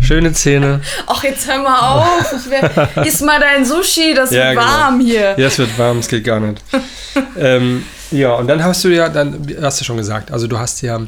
[0.00, 0.80] Schöne Zähne.
[1.06, 2.32] Ach, jetzt hör mal auf.
[2.48, 4.66] Wär, iss mal dein Sushi, das Ja, wird genau.
[4.66, 5.34] warm hier.
[5.38, 6.62] Ja, es wird warm, es geht gar nicht.
[7.38, 10.80] ähm, ja, und dann hast du ja, dann hast du schon gesagt, also du hast
[10.80, 10.98] ja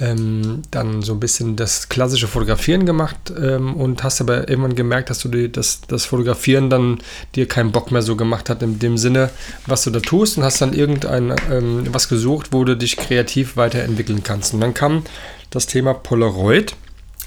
[0.00, 5.10] ähm, dann so ein bisschen das klassische Fotografieren gemacht ähm, und hast aber irgendwann gemerkt,
[5.10, 6.98] dass du die, das, das Fotografieren dann
[7.34, 9.30] dir keinen Bock mehr so gemacht hat, in dem Sinne,
[9.66, 13.56] was du da tust und hast dann irgendein ähm, was gesucht, wo du dich kreativ
[13.56, 14.52] weiterentwickeln kannst.
[14.54, 15.04] Und dann kam
[15.50, 16.74] das Thema Polaroid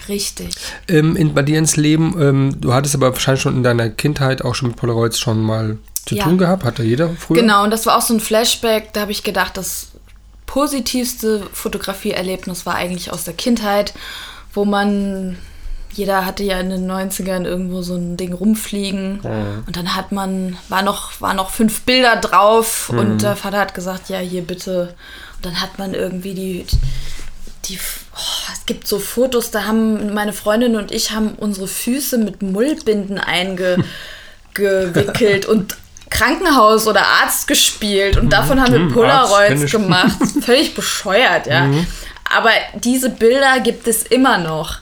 [0.10, 0.50] Richtig.
[0.90, 2.16] ähm, in, bei dir ins Leben.
[2.20, 5.78] Ähm, du hattest aber wahrscheinlich schon in deiner Kindheit auch schon mit Polaroids schon mal
[6.06, 6.24] zu Ja.
[6.26, 6.64] tun gehabt.
[6.64, 7.42] Hatte jeder früher?
[7.42, 8.94] Genau, und das war auch so ein Flashback.
[8.94, 9.88] Da habe ich gedacht, das
[10.48, 13.94] positivste Fotografieerlebnis war eigentlich aus der Kindheit,
[14.54, 15.38] wo man,
[15.94, 19.20] jeder hatte ja in den 90ern irgendwo so ein Ding rumfliegen.
[19.68, 23.76] Und dann hat man, war noch, war noch fünf Bilder drauf und der Vater hat
[23.76, 24.96] gesagt, ja, hier bitte.
[25.36, 26.66] Und dann hat man irgendwie die,
[27.66, 27.78] die
[28.16, 32.42] oh, es gibt so Fotos, da haben meine Freundin und ich haben unsere Füße mit
[32.42, 33.86] Mullbinden eingewickelt
[35.50, 35.78] und
[36.10, 38.96] Krankenhaus oder Arzt gespielt und davon haben wir Mhm, Arzt,
[39.32, 39.72] Polaroids ich.
[39.72, 40.18] gemacht.
[40.42, 41.70] Völlig bescheuert, ja.
[42.36, 44.78] Aber diese Bilder gibt es immer noch.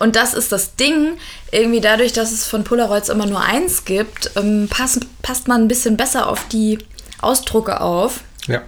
[0.00, 1.16] Und das ist das Ding,
[1.52, 5.68] irgendwie dadurch, dass es von Polaroids immer nur eins gibt, ähm, passt, passt man ein
[5.68, 6.78] bisschen besser auf die
[7.20, 8.20] Ausdrucke auf.
[8.48, 8.62] Ja.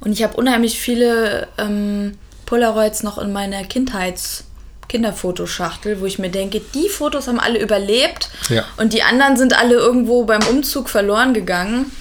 [0.00, 4.44] Und ich habe unheimlich viele ähm, Polaroids noch in meiner Kindheits-
[4.88, 8.64] Kinderfotoschachtel, wo ich mir denke, die Fotos haben alle überlebt Ja.
[8.78, 11.92] und die anderen sind alle irgendwo beim Umzug verloren gegangen.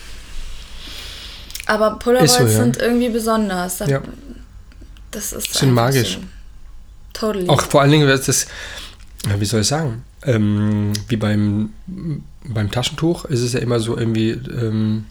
[1.66, 2.48] Aber Polaroids so, ja.
[2.50, 3.78] sind irgendwie besonders.
[3.80, 4.02] Da- Ja.
[5.12, 6.16] Das ist Sind magisch.
[6.16, 6.20] So.
[7.14, 7.50] Totally.
[7.50, 8.48] Auch vor allen Dingen, das ist,
[9.28, 11.74] ja, wie soll ich sagen, ähm, wie beim,
[12.44, 15.06] beim Taschentuch ist es ja immer so irgendwie ähm,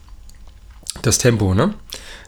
[1.02, 1.74] das Tempo, ne?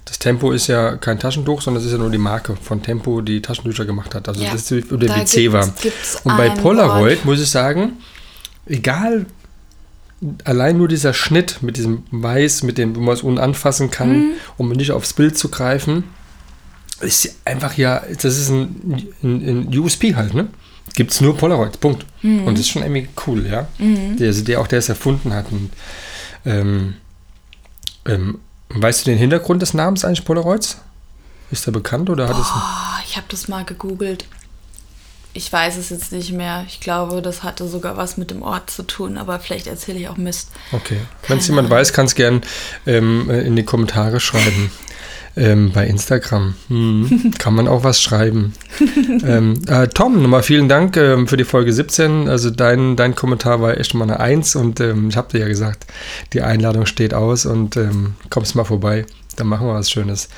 [0.09, 3.21] Das Tempo ist ja kein Taschentuch, sondern es ist ja nur die Marke von Tempo,
[3.21, 4.27] die Taschentücher gemacht hat.
[4.29, 5.61] Also Ja, das ist da Ceva.
[5.65, 7.25] gibt's- gibt's Und bei Polaroid Wort.
[7.27, 7.93] muss ich sagen,
[8.67, 9.27] egal,
[10.45, 14.19] allein nur dieser Schnitt mit diesem Weiß, mit dem, wo man es unten anfassen kann,
[14.19, 14.31] Mhm.
[14.57, 16.05] um nicht aufs Bild zu greifen,
[17.01, 20.49] ist einfach ja, das ist ein, ein, ein USP halt, ne?
[20.97, 22.07] Gibt es nur Polaroid, Punkt.
[22.23, 22.45] Mhm.
[22.45, 23.69] Und das ist schon irgendwie cool, ja.
[23.79, 25.47] Der, also der auch der es erfunden hat.
[25.53, 25.71] Und,
[26.47, 26.95] ähm,
[28.07, 28.39] ähm,
[28.71, 30.79] weißt du den Hintergrund des Namens eigentlich Polaroids?
[31.51, 32.47] Ist der bekannt oder hat es.
[32.47, 34.27] Oh, ich habe das mal gegoogelt.
[35.33, 36.65] Ich weiß es jetzt nicht mehr.
[36.69, 40.09] Ich glaube, das hatte sogar was mit dem Ort zu tun, aber vielleicht erzähle ich
[40.09, 40.51] auch Mist.
[40.73, 41.01] Okay.
[41.27, 42.43] Wenn es jemand weiß, kann es gern
[42.87, 44.71] ähm, äh, in die Kommentare schreiben.
[45.37, 46.55] Ähm, bei Instagram.
[46.69, 47.35] Hm.
[47.39, 48.53] kann man auch was schreiben.
[49.25, 52.29] ähm, äh, Tom, nochmal vielen Dank ähm, für die Folge 17.
[52.29, 55.49] Also dein, dein Kommentar war echt mal eine Eins und ähm, ich habe dir ja
[55.49, 55.87] gesagt,
[56.33, 59.07] die Einladung steht aus und ähm, kommst mal vorbei.
[59.37, 60.29] Dann machen wir was Schönes.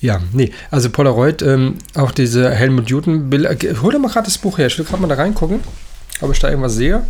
[0.00, 3.54] Ja, nee, also Polaroid, ähm, auch diese Helmut Newton Bilder.
[3.82, 4.68] Hol dir mal gerade das Buch her.
[4.68, 5.60] Ich will gerade mal da reingucken,
[6.22, 7.04] ob ich da irgendwas sehe.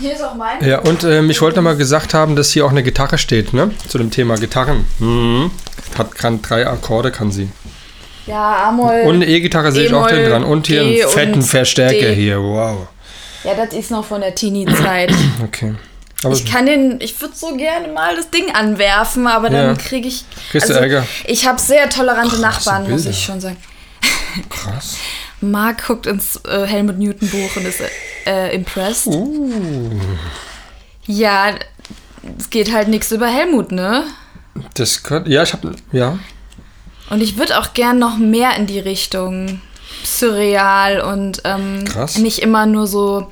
[0.00, 0.64] Hier ist auch mein.
[0.64, 3.52] Ja, und ähm, ich wollte noch mal gesagt haben, dass hier auch eine Gitarre steht,
[3.52, 3.70] ne?
[3.88, 4.84] Zu dem Thema Gitarren.
[4.98, 5.50] Mhm.
[5.98, 7.50] Hat kann drei Akkorde, kann sie.
[8.26, 9.02] Ja, Amol.
[9.06, 10.44] Und eine E-Gitarre sehe ich auch drin dran.
[10.44, 12.14] Und hier einen fetten Verstärker D.
[12.14, 12.40] hier.
[12.40, 12.86] Wow.
[13.44, 15.12] Ja, das ist noch von der Teenie-Zeit.
[15.42, 15.74] Okay.
[16.22, 19.82] Aber Ich kann den, ich würde so gerne mal das Ding anwerfen, aber dann Ja.
[19.82, 20.24] kriege ich.
[20.50, 21.06] Kriegst du Ärger?
[21.24, 23.56] Ich habe sehr tolerante Krasse Nachbarn, muss ich schon sagen.
[24.50, 24.96] krass.
[25.40, 27.80] Marc guckt ins äh, Helmut Newton Buch und ist
[28.26, 29.06] äh, impressed.
[29.08, 29.90] Uh,
[31.06, 31.54] Ja,
[32.38, 34.04] es geht halt nichts über Helmut, ne?
[34.74, 35.30] das könnte.
[35.30, 35.74] Ja, ich habe.
[35.92, 36.18] Ja.
[37.08, 39.60] Und ich würde auch gern noch mehr in die Richtung
[40.04, 41.84] surreal und ähm,
[42.18, 43.30] nicht immer nur so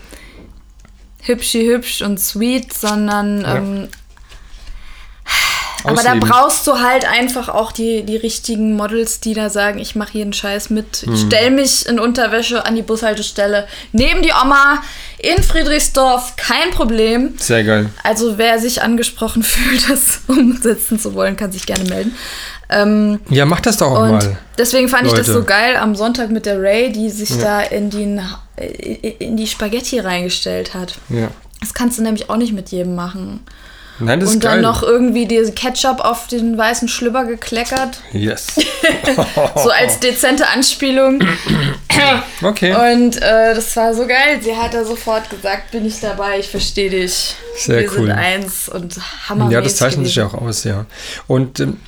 [1.22, 3.56] hübschi hübsch und sweet, sondern Ja.
[3.56, 3.88] ähm,
[5.88, 9.94] aber da brauchst du halt einfach auch die, die richtigen Models, die da sagen, ich
[9.96, 10.98] mache jeden Scheiß mit.
[11.04, 11.14] Hm.
[11.14, 14.82] Ich stell mich in Unterwäsche an die Bushaltestelle, neben die Oma
[15.18, 17.34] in Friedrichsdorf, kein Problem.
[17.38, 17.90] Sehr geil.
[18.04, 22.14] Also wer sich angesprochen fühlt, das umsetzen zu wollen, kann sich gerne melden.
[22.70, 24.38] Ähm, Ja, mach das doch auch und mal.
[24.58, 25.40] deswegen fand ich das Leute.
[25.40, 28.20] so geil am Sonntag mit der Ray, die sich da in die,
[29.18, 30.98] in die Spaghetti reingestellt hat.
[31.08, 31.28] Ja.
[31.60, 33.40] Das kannst du nämlich auch nicht mit jedem machen.
[34.00, 34.62] Nein, das und ist dann geil.
[34.62, 38.00] noch irgendwie diese Ketchup auf den weißen Schlüpper gekleckert.
[38.12, 38.46] Yes.
[39.56, 41.20] So als dezente Anspielung.
[42.42, 42.72] Okay.
[42.94, 44.38] Und äh, das war so geil.
[44.40, 47.34] Sie hat da sofort gesagt, bin ich dabei, ich verstehe dich.
[47.56, 48.06] Sehr Wir cool.
[48.06, 48.94] sind eins und
[49.28, 50.38] hammermäßig Ja, das zeichnet sich ja gewesen.
[50.38, 50.86] auch aus, ja.
[51.26, 51.78] Und ähm,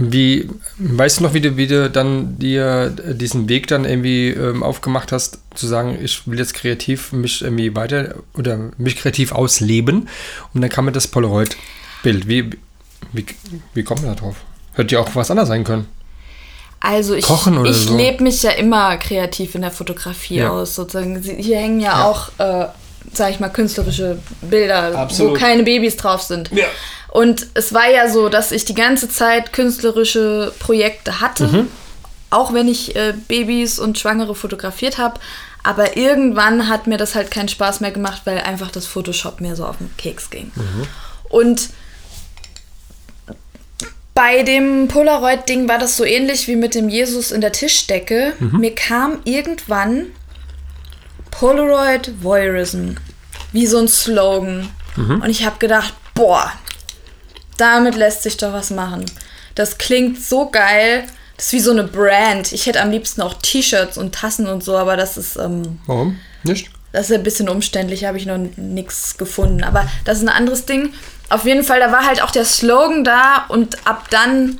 [0.00, 4.62] wie, weißt du noch, wie du, wie du dann dir diesen Weg dann irgendwie ähm,
[4.62, 10.08] aufgemacht hast, zu sagen, ich will jetzt kreativ mich irgendwie weiter oder mich kreativ ausleben
[10.54, 12.26] und dann kam mir das Polaroid-Bild.
[12.28, 12.50] Wie,
[13.12, 13.26] wie,
[13.74, 14.36] wie kommt man da drauf?
[14.72, 15.86] Hätte ja auch was anderes sein können.
[16.82, 17.96] Also ich, ich so?
[17.96, 20.50] lebe mich ja immer kreativ in der Fotografie Ja.
[20.50, 20.74] aus.
[20.74, 21.22] Sozusagen.
[21.22, 22.04] Sie- Hier hängen ja, Ja.
[22.06, 22.68] auch, äh,
[23.12, 25.32] sag ich mal, künstlerische Bilder, Absolut.
[25.32, 26.50] wo keine Babys drauf sind.
[26.52, 26.64] Ja.
[27.10, 31.68] Und es war ja so, dass ich die ganze Zeit künstlerische Projekte hatte, Mhm.
[32.30, 35.18] auch wenn ich äh, Babys und Schwangere fotografiert habe.
[35.62, 39.56] Aber irgendwann hat mir das halt keinen Spaß mehr gemacht, weil einfach das Photoshop mir
[39.56, 40.52] so auf den Keks ging.
[40.54, 40.86] Mhm.
[41.28, 41.68] Und
[44.14, 48.34] bei dem Polaroid-Ding war das so ähnlich wie mit dem Jesus in der Tischdecke.
[48.38, 48.58] Mhm.
[48.60, 50.06] Mir kam irgendwann
[51.30, 52.94] Polaroid Voyeurism,
[53.52, 54.68] wie so ein Slogan.
[54.96, 55.22] Mhm.
[55.22, 56.52] Und ich habe gedacht, boah,
[57.60, 59.04] damit lässt sich doch was machen.
[59.54, 61.04] Das klingt so geil.
[61.36, 62.52] Das ist wie so eine Brand.
[62.52, 66.18] Ich hätte am liebsten auch T-Shirts und Tassen und so, aber das ist, ähm, Warum?
[66.42, 66.70] Nicht?
[66.92, 69.62] das ist ein bisschen umständlich, habe ich noch nichts gefunden.
[69.62, 70.92] Aber das ist ein anderes Ding.
[71.28, 74.58] Auf jeden Fall, da war halt auch der Slogan da und ab dann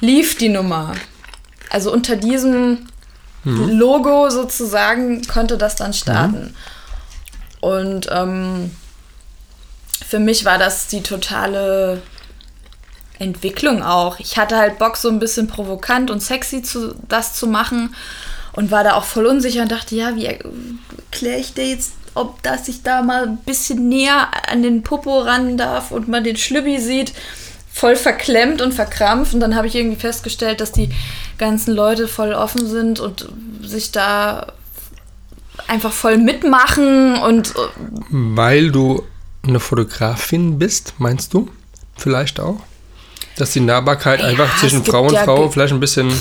[0.00, 0.94] lief die Nummer.
[1.70, 2.86] Also unter diesem
[3.44, 6.54] Logo sozusagen konnte das dann starten.
[7.60, 8.70] Und ähm,
[10.06, 12.02] für mich war das die totale
[13.18, 14.18] Entwicklung auch.
[14.18, 17.94] Ich hatte halt Bock, so ein bisschen provokant und sexy zu, das zu machen
[18.52, 22.42] und war da auch voll unsicher und dachte, ja, wie erkläre ich dir jetzt, ob
[22.42, 26.36] das ich da mal ein bisschen näher an den Popo ran darf und man den
[26.36, 27.12] Schlübbi sieht.
[27.72, 30.90] Voll verklemmt und verkrampft und dann habe ich irgendwie festgestellt, dass die
[31.38, 33.30] ganzen Leute voll offen sind und
[33.62, 34.48] sich da
[35.68, 37.68] einfach voll mitmachen und äh,
[38.10, 39.02] Weil du
[39.46, 41.48] eine Fotografin bist, meinst du?
[41.96, 42.60] Vielleicht auch?
[43.36, 46.12] Dass die Nahbarkeit Ja, einfach zwischen Frau und ja Frau vielleicht ein bisschen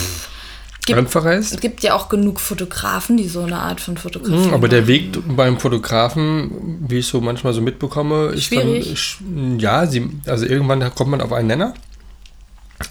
[0.85, 1.53] Gibt- einfacher ist.
[1.53, 4.81] Es gibt ja auch genug Fotografen, die so eine Art von Fotografie Mhm, Aber der
[4.81, 4.87] machen.
[4.87, 9.17] Weg beim Fotografen, wie ich so manchmal so mitbekomme, ist Schwierig.
[9.19, 11.73] dann, ja, sie, also irgendwann kommt man auf einen Nenner.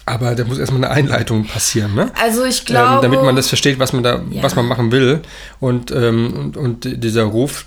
[0.05, 2.11] Aber da muss erstmal eine Einleitung passieren, ne?
[2.21, 2.95] Also ich glaube...
[2.95, 4.43] ähm, damit man das versteht, was man da, Ja.
[4.43, 5.21] was man machen will.
[5.59, 7.65] Und, ähm, und, und dieser Ruf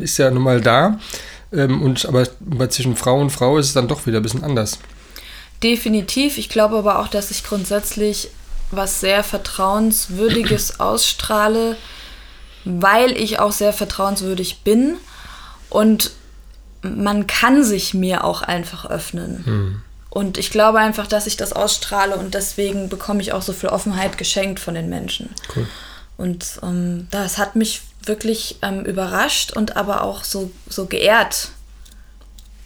[0.00, 0.98] ist ja nun mal da.
[1.52, 4.78] Ähm, und aber zwischen Frau und Frau ist es dann doch wieder ein bisschen anders.
[5.62, 6.38] Definitiv.
[6.38, 8.30] Ich glaube aber auch, dass ich grundsätzlich
[8.70, 11.76] was sehr Vertrauenswürdiges ausstrahle,
[12.64, 14.96] weil ich auch sehr vertrauenswürdig bin.
[15.68, 16.12] Und
[16.82, 19.82] man kann sich mir auch einfach öffnen.
[20.10, 23.68] Und ich glaube einfach, dass ich das ausstrahle und deswegen bekomme ich auch so viel
[23.68, 25.30] Offenheit geschenkt von den Menschen.
[25.54, 25.68] Cool.
[26.16, 31.50] Und ähm, das hat mich wirklich ähm, überrascht und aber auch so, so geehrt,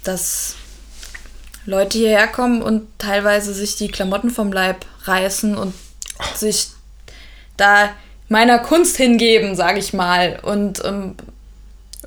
[0.05, 0.55] dass
[1.67, 5.75] Leute hierher kommen und teilweise sich die Klamotten vom Leib reißen und
[6.35, 6.69] sich
[7.57, 7.91] da
[8.29, 10.41] meiner Kunst hingeben, sage ich mal.
[10.43, 11.15] Und ähm,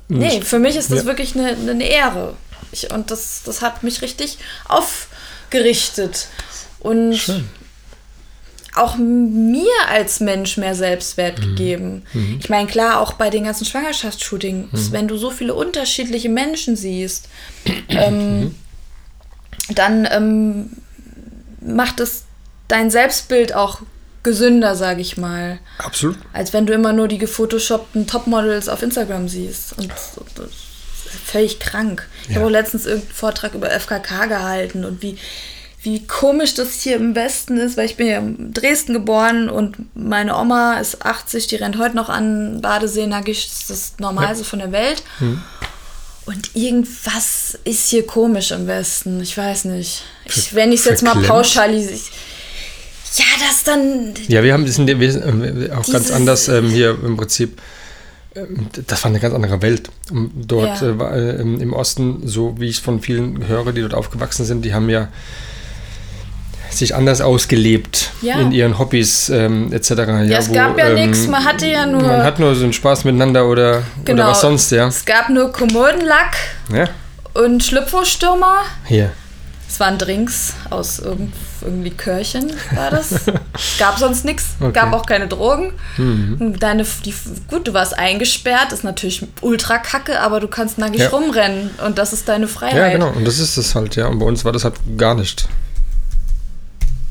[0.08, 1.04] nee, für mich ist das Ja.
[1.06, 2.34] wirklich eine, eine Ehre.
[2.84, 4.38] Ich, und das, das hat mich richtig
[4.68, 6.28] aufgerichtet.
[6.80, 7.48] Und Schön.
[8.74, 12.04] auch mir als Mensch mehr Selbstwert gegeben.
[12.38, 17.28] Ich meine, klar, auch bei den ganzen Schwangerschaftsshootings, wenn du so viele unterschiedliche Menschen siehst,
[17.88, 18.54] ähm,
[19.74, 20.70] dann ähm,
[21.60, 22.24] macht es
[22.68, 23.80] dein Selbstbild auch
[24.22, 25.58] gesünder, sage ich mal.
[25.78, 26.18] Absolut.
[26.32, 29.78] Als wenn du immer nur die gefotoshoppten Topmodels auf Instagram siehst.
[29.78, 30.67] Und das ist
[31.24, 32.06] völlig krank.
[32.24, 32.36] Ich Ja.
[32.36, 35.16] habe auch letztens irgendeinen Vortrag über FKK gehalten und wie,
[35.82, 39.76] wie komisch das hier im Westen ist, weil ich bin ja in Dresden geboren und
[39.96, 44.44] meine Oma ist 80, die rennt heute noch an Badesee nackig, das ist das Normalste
[44.44, 45.02] von der Welt.
[46.26, 49.20] Und irgendwas ist hier komisch im Westen.
[49.22, 50.02] Ich weiß nicht.
[50.26, 51.98] Ich, wenn ich es jetzt mal pauschalisiere.
[53.16, 54.12] Ja, das dann.
[54.28, 57.60] Ja, wir haben in der, wir, ähm, auch ganz anders ähm, hier im Prinzip.
[58.34, 59.90] Ähm, Das war eine ganz andere Welt.
[60.10, 60.88] Und Dort Ja.
[61.10, 64.64] äh, äh, im Osten, so wie ich es von vielen höre, die dort aufgewachsen sind,
[64.64, 65.08] die haben ja
[66.70, 68.38] sich anders ausgelebt Ja.
[68.40, 69.90] in ihren Hobbys ähm, etc.
[69.90, 73.04] Ja, es gab ja nix, man hatte ja nur- Man hat nur so einen Spaß
[73.04, 74.22] miteinander oder, Genau.
[74.22, 74.86] oder was sonst, ja.
[74.86, 76.36] Es gab nur Kommodenlack
[76.72, 76.88] ja.
[77.34, 78.58] und Schlüpfostürmer.
[78.84, 79.12] Hier.
[79.68, 83.14] Es waren Drinks aus irgend, irgendwie Körchen, war das.
[83.78, 84.46] Gab sonst nichts.
[84.60, 84.72] Okay.
[84.72, 85.72] Gab auch keine Drogen.
[86.58, 87.14] Deine, die,
[87.48, 91.08] gut, du warst eingesperrt, ist natürlich ultra kacke, aber du kannst nackig Ja.
[91.08, 92.76] rumrennen und das ist deine Freiheit.
[92.76, 93.10] Ja, genau.
[93.10, 94.06] Und das ist es halt, ja.
[94.06, 95.48] Und bei uns war das halt gar nicht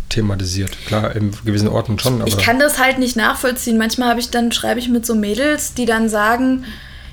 [0.09, 0.77] thematisiert.
[0.87, 2.27] Klar, in gewissen Orten schon, aber.
[2.27, 3.77] Ich kann das halt nicht nachvollziehen.
[3.77, 6.65] Manchmal habe ich dann schreibe ich mit so Mädels, die dann sagen,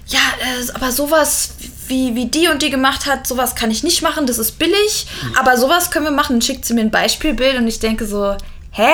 [0.06, 1.54] ja, äh, aber sowas
[1.88, 5.06] wie, wie die und die gemacht hat, sowas kann ich nicht machen, das ist billig,
[5.38, 6.34] aber sowas können wir machen.
[6.34, 8.36] Dann schickt sie mir ein Beispielbild und ich denke so,
[8.70, 8.92] hä?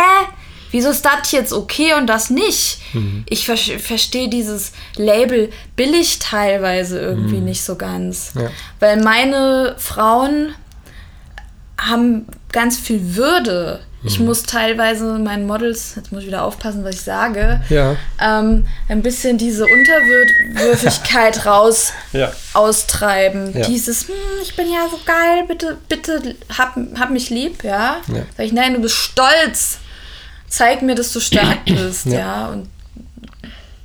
[0.73, 2.81] Wieso ist das jetzt okay und das nicht?
[3.29, 8.33] Ich ver verstehe dieses Label billig teilweise irgendwie nicht so ganz.
[8.37, 8.51] Ja.
[8.79, 10.55] Weil meine Frauen
[11.77, 13.81] haben ganz viel Würde.
[14.03, 14.27] Ich Mhm.
[14.27, 17.97] muss teilweise meinen Models, jetzt muss ich wieder aufpassen, was ich sage, Ja.
[18.19, 22.33] ähm, ein bisschen diese Unterwürfigkeit raus Ja.
[22.55, 23.53] austreiben.
[23.57, 23.67] Ja.
[23.67, 28.01] Dieses, hm, ich bin ja so geil, bitte, bitte hab, hab mich lieb, ja.
[28.37, 29.79] Sag ich, nein, du bist stolz.
[30.49, 32.19] Zeig mir, dass du stark bist, Ja.
[32.19, 32.49] ja.
[32.49, 32.69] Und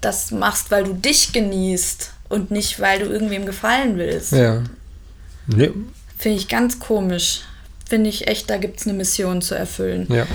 [0.02, 4.32] das machst, weil du dich genießt und nicht, weil du irgendwem gefallen willst.
[4.32, 4.62] Ja.
[5.48, 5.72] Nee,
[6.18, 7.42] Finde ich ganz komisch.
[7.88, 10.08] Finde ich echt, da gibt es eine Mission zu erfüllen.
[10.10, 10.26] ja.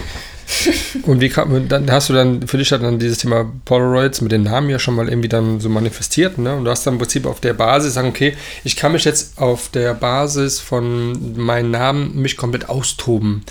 [1.04, 4.42] Und wie kam, dann hast du dann für dich dann dieses Thema Polaroids mit den
[4.42, 6.56] Namen ja schon mal irgendwie dann so manifestiert, ne?
[6.56, 9.38] Und du hast dann im Prinzip auf der Basis sagen, okay, ich kann mich jetzt
[9.38, 13.44] auf der Basis von meinen Namen mich komplett austoben.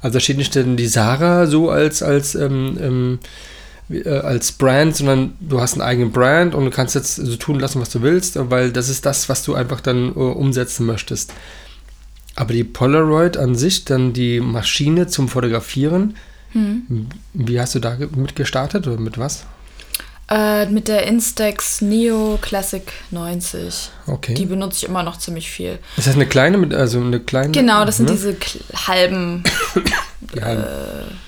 [0.00, 3.18] Also da steht nicht denn die Sarah so als, als, ähm, ähm,
[3.90, 7.60] äh, als Brand, sondern du hast einen eigenen Brand und du kannst jetzt so tun
[7.60, 11.32] lassen, was du willst, weil das ist das, was du einfach dann äh, umsetzen möchtest.
[12.36, 16.16] Aber die Polaroid an sich, dann die Maschine zum Fotografieren,
[17.34, 19.44] wie hast du da mit gestartet oder mit was?
[20.28, 23.90] Äh, mit der Instax Neo Classic 90.
[24.06, 24.34] Okay.
[24.34, 25.78] Die benutze ich immer noch ziemlich viel.
[25.96, 27.52] ist das eine kleine, mit, also eine kleine?
[27.52, 28.12] Genau, das sind ne?
[28.12, 28.36] diese
[28.88, 29.44] halben,
[30.40, 30.64] halben.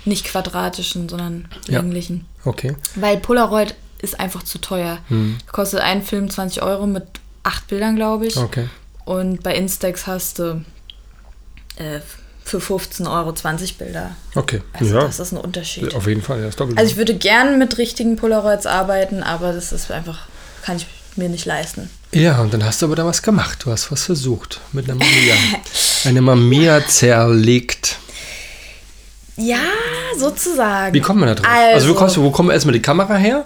[0.04, 1.80] nicht quadratischen, sondern Ja.
[1.80, 2.24] länglichen.
[2.44, 2.74] Okay.
[2.96, 4.98] Weil Polaroid ist einfach zu teuer.
[5.08, 5.38] Hm.
[5.52, 7.04] Kostet ein Film 20 Euro mit
[7.44, 8.36] acht Bildern, glaube ich.
[8.36, 8.68] Okay.
[9.04, 10.64] Und bei Instax hast du
[11.78, 12.00] äh,
[12.44, 14.16] für 15 Euro 20 Bilder.
[14.34, 14.62] Okay.
[14.72, 15.04] Also ja.
[15.04, 15.94] das ist ein Unterschied.
[15.94, 16.78] Auf jeden Fall, ja, ist doppelt.
[16.78, 20.20] Also ich würde gern mit richtigen Polaroids arbeiten, aber das ist einfach,
[20.62, 21.90] kann ich mir nicht leisten.
[22.12, 23.58] ja, und dann hast du aber da was gemacht.
[23.64, 25.34] Du hast was versucht mit einer Maria.
[26.04, 27.96] eine Mamiya zerlegt.
[29.36, 29.60] Ja,
[30.18, 30.94] sozusagen.
[30.94, 31.46] Wie kommt man da drauf?
[31.48, 33.44] Also, Also, wo, kommst du, wo kommt erstmal die Kamera her?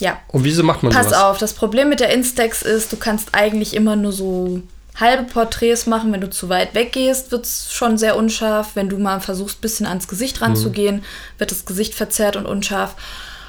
[0.00, 0.18] ja.
[0.28, 1.20] Und wieso macht man Pass sowas?
[1.22, 4.62] auf, das Problem mit der Instax ist, du kannst eigentlich immer nur so
[4.98, 6.12] halbe Porträts machen.
[6.12, 8.70] Wenn du zu weit weggehst, wird es schon sehr unscharf.
[8.74, 11.04] Wenn du mal versuchst, ein bisschen ans Gesicht ranzugehen,
[11.38, 12.96] wird das Gesicht verzerrt und unscharf.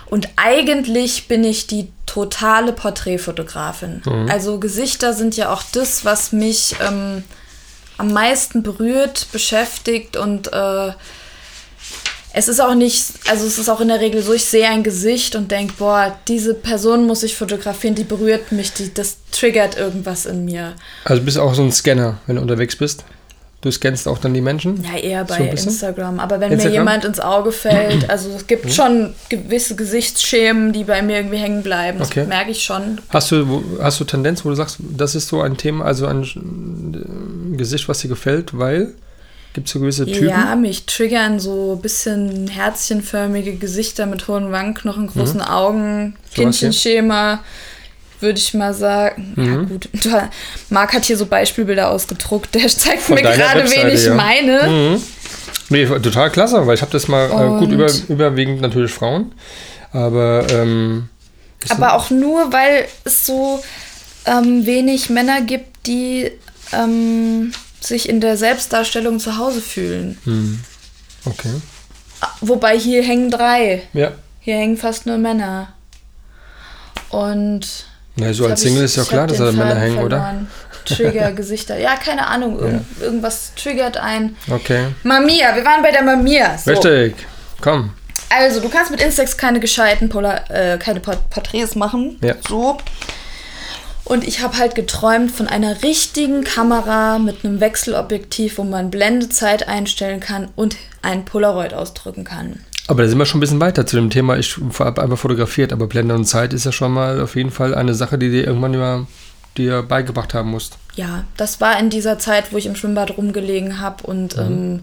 [0.08, 4.02] Und eigentlich bin ich die totale Porträtfotografin.
[4.30, 7.24] Also Gesichter sind ja auch das, was mich ähm,
[7.98, 10.92] am meisten berührt, beschäftigt und äh,
[12.34, 14.84] es ist auch nicht, also es ist auch in der Regel so, ich sehe ein
[14.84, 19.78] Gesicht und denke, boah, diese Person muss ich fotografieren, die berührt mich, die, das triggert
[19.78, 20.74] irgendwas in mir.
[21.06, 23.04] Also bist du auch so ein Scanner, wenn du unterwegs bist.
[23.64, 24.84] Du scannst auch dann die Menschen.
[24.84, 25.70] Ja, eher So bei bisschen?
[25.70, 26.20] Instagram.
[26.20, 26.74] Aber wenn mir Instagram?
[26.74, 31.62] jemand ins Auge fällt, also es gibt schon gewisse Gesichtsschemen, die bei mir irgendwie hängen
[31.62, 32.00] bleiben.
[32.00, 32.26] Das Okay.
[32.26, 33.00] merke ich schon.
[33.10, 37.54] Hast du, hast du Tendenz, wo du sagst, das ist so ein Thema, also ein
[37.56, 38.94] Gesicht, was dir gefällt, weil?
[39.54, 40.30] Gibt es so gewisse Typen?
[40.30, 46.14] Ja, mich triggern so ein bisschen herzchenförmige Gesichter mit hohen Wangenknochen, großen Augen, Mhm.
[46.14, 46.44] So hier?
[46.44, 47.40] Kindchenschema,
[48.22, 49.34] würde ich mal sagen.
[49.36, 49.70] Ja, Mhm.
[49.70, 49.90] gut.
[49.94, 50.10] Du,
[50.70, 52.56] Marc hat hier so Beispielbilder ausgedruckt.
[52.56, 54.14] Der zeigt Von mir gerade, wen ich ja.
[54.14, 54.68] meine.
[54.70, 55.04] Mhm.
[55.70, 59.32] Nee, total klasse, weil ich habe das mal äh, gut über, überwiegend natürlich Frauen,
[59.94, 61.08] aber ähm,
[61.70, 63.62] Aber auch nur, weil es so
[64.26, 66.30] ähm, wenig Männer gibt, die
[66.74, 67.52] ähm,
[67.82, 70.64] sich in der Selbstdarstellung zu Hause fühlen.
[71.26, 71.54] okay.
[72.42, 73.84] Wobei hier hängen drei.
[73.94, 74.12] Ja.
[74.40, 75.74] Hier hängen fast nur Männer.
[77.10, 77.86] Und.
[78.16, 80.18] Na, so als Single ich- ist ja klar, dass da Männer hängen, oder?
[80.18, 80.48] verloren.
[80.86, 81.78] Trigger-Gesichter.
[81.80, 82.60] Ja, keine Ahnung.
[82.60, 84.36] Irgend, Irgendwas triggert ein.
[84.50, 84.88] Okay.
[85.04, 86.58] Mamiya, wir waren bei der Mamiya.
[86.58, 86.72] So.
[86.72, 87.16] Richtig.
[87.62, 87.92] Komm.
[88.30, 92.18] Also, du kannst mit Instax keine gescheiten Polar, äh, keine Port Porträts machen.
[92.22, 92.36] Ja.
[92.48, 92.78] So.
[94.12, 99.70] Und ich habe halt geträumt von einer richtigen Kamera mit einem Wechselobjektiv, wo man Blendezeit
[99.70, 102.60] einstellen kann und ein Polaroid ausdrücken kann.
[102.90, 104.36] Aber da sind wir schon ein bisschen weiter zu dem Thema.
[104.36, 107.74] Ich habe einfach fotografiert, aber Blende und Zeit ist ja schon mal auf jeden Fall
[107.74, 109.08] eine Sache, die dir irgendwann über
[109.56, 110.78] dir beigebracht haben musst.
[110.96, 114.82] Ja, das war in dieser Zeit, wo ich im Schwimmbad rumgelegen habe und ähm,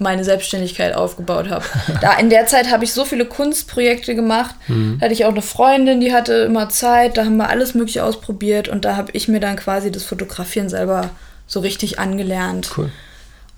[0.00, 1.64] meine Selbstständigkeit aufgebaut habe.
[2.00, 4.54] Da in der Zeit habe ich so viele Kunstprojekte gemacht.
[4.98, 7.16] Da hatte ich auch eine Freundin, die hatte immer Zeit.
[7.16, 10.68] Da haben wir alles Mögliche ausprobiert und da habe ich mir dann quasi das Fotografieren
[10.68, 11.10] selber
[11.46, 12.70] so richtig angelernt.
[12.76, 12.90] Cool.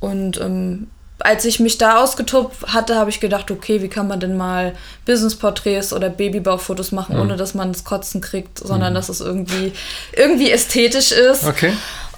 [0.00, 0.88] Und ähm,
[1.20, 4.74] als ich mich da ausgetobt hatte, habe ich gedacht, okay, wie kann man denn mal
[5.04, 9.72] Businessporträts oder Babybaufotos machen, ohne dass man das Kotzen kriegt, sondern dass es irgendwie,
[10.12, 11.44] irgendwie ästhetisch ist.
[11.44, 11.72] Okay.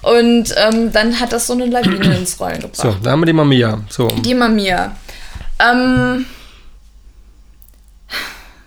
[0.05, 2.77] Und ähm, dann hat das so eine Lawine ins Rollen gebracht.
[2.77, 3.79] So, da haben wir die Mamiya.
[3.89, 4.09] So.
[4.09, 4.97] Die Mamiya.
[5.59, 6.27] Ähm,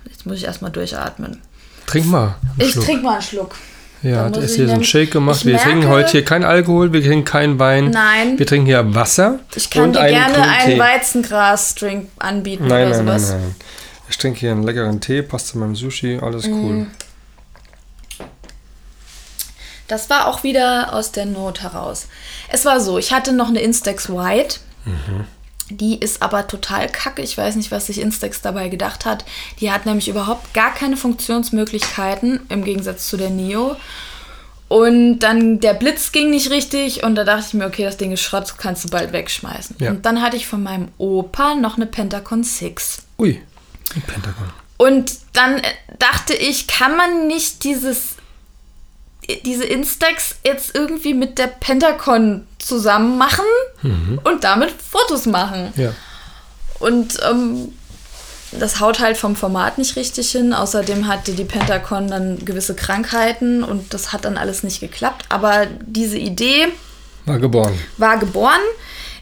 [0.10, 1.42] jetzt muss ich erstmal durchatmen.
[1.86, 2.36] Trink mal.
[2.58, 2.86] Ich Schluck.
[2.86, 3.56] trinke mal einen Schluck.
[4.04, 5.44] Ja, da ist hier so ein Shake gemacht.
[5.44, 7.90] Wir merke- trinken heute hier kein Alkohol, wir trinken keinen Wein.
[7.90, 8.38] Nein.
[8.38, 10.80] Wir trinken hier Wasser Ich kann dir gerne einen.
[10.80, 13.32] Weizengras-Drink anbieten Nein, oder nein, nein, sowas.
[13.32, 13.56] nein.
[14.10, 16.54] Ich trinke hier einen leckeren Tee, passt zu meinem Sushi, alles cool.
[16.74, 16.88] Mhm.
[19.88, 22.08] Das war auch wieder aus der Not heraus.
[22.50, 24.60] Es war so, ich hatte noch eine Instax White.
[25.70, 27.22] Die ist aber total kacke.
[27.22, 29.26] Ich weiß nicht, was sich Instax dabei gedacht hat.
[29.60, 33.76] Die hat nämlich überhaupt gar keine Funktionsmöglichkeiten im Gegensatz zu der Neo.
[34.70, 38.12] Und dann der Blitz ging nicht richtig und da dachte ich mir, okay, das Ding
[38.12, 39.78] ist Schrott, kannst du bald wegschmeißen.
[39.80, 39.92] Ja.
[39.92, 43.04] Und dann hatte ich von meinem Opa noch eine Pentacon 6.
[43.18, 43.42] Ui,
[43.96, 44.50] ein Pentagon.
[44.76, 45.64] Und dann äh,
[46.00, 48.16] dachte ich, kann man nicht dieses,
[49.45, 53.45] diese Instax jetzt irgendwie mit der Pentacon zusammen machen
[54.23, 55.73] und damit Fotos machen?
[55.75, 55.93] Ja.
[56.80, 57.73] Und ähm,
[58.51, 60.53] das haut halt vom Format nicht richtig hin.
[60.53, 65.25] Außerdem hatte die Pentacon dann gewisse Krankheiten und das hat dann alles nicht geklappt.
[65.30, 66.67] Aber diese Idee
[67.25, 67.78] War geboren.
[67.97, 68.61] war geboren.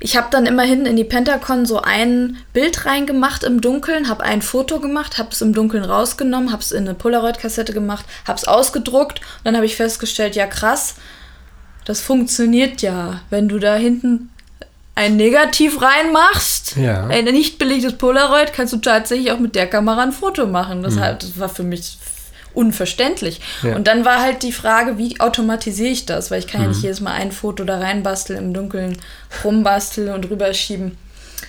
[0.06, 4.44] Ich habe dann immerhin in die Pentacon so ein Bild reingemacht im Dunkeln, habe ein
[4.44, 8.48] Foto gemacht, habe es im Dunkeln rausgenommen, habe es in eine Polaroid-Kassette gemacht, habe es
[8.48, 10.98] ausgedruckt und dann habe ich festgestellt, ja krass,
[11.86, 14.30] das funktioniert ja, wenn du da hinten
[14.94, 17.08] ein Negativ reinmachst, Ja.
[17.08, 20.84] ein nicht belegtes Polaroid, kannst du tatsächlich auch mit der Kamera ein Foto machen.
[20.84, 21.98] Das, halt, das war für mich
[22.56, 23.42] unverständlich.
[23.64, 23.76] Ja.
[23.76, 26.32] Und dann war halt die Frage, wie automatisiere ich das?
[26.32, 28.98] Weil ich kann ja nicht jedes Mal ein Foto da reinbasteln, im Dunkeln
[29.44, 30.98] rumbasteln und rüberschieben.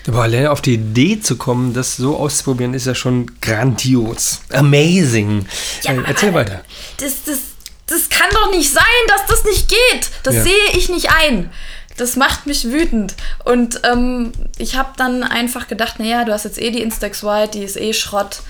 [0.09, 4.41] Aber alleine auf die Idee zu kommen, das so auszuprobieren, ist ja schon grandios.
[4.53, 5.47] Amazing.
[5.85, 6.61] äh, erzähl weiter.
[6.99, 7.39] Das, das,
[7.87, 10.11] das kann doch nicht sein, dass das nicht geht.
[10.23, 10.43] Das Ja.
[10.45, 11.51] sehe ich nicht ein.
[11.97, 13.15] Das macht mich wütend.
[13.45, 17.59] Und ähm, ich habe dann einfach gedacht, naja, du hast jetzt eh die Instax White,
[17.59, 18.43] die ist eh Schrott.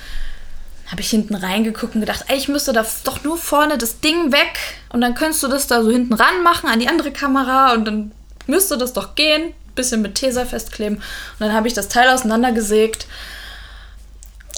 [0.91, 4.33] Habe ich hinten reingeguckt und gedacht, ey, ich müsste da doch nur vorne das Ding
[4.33, 4.59] weg
[4.91, 7.85] und dann könntest du das da so hinten ran machen an die andere Kamera und
[7.85, 8.13] dann
[8.47, 9.53] müsste das doch gehen.
[9.75, 10.97] Bisschen mit Tesa festkleben.
[10.97, 11.03] Und
[11.41, 13.07] dann habe ich das Teil auseinandergesägt.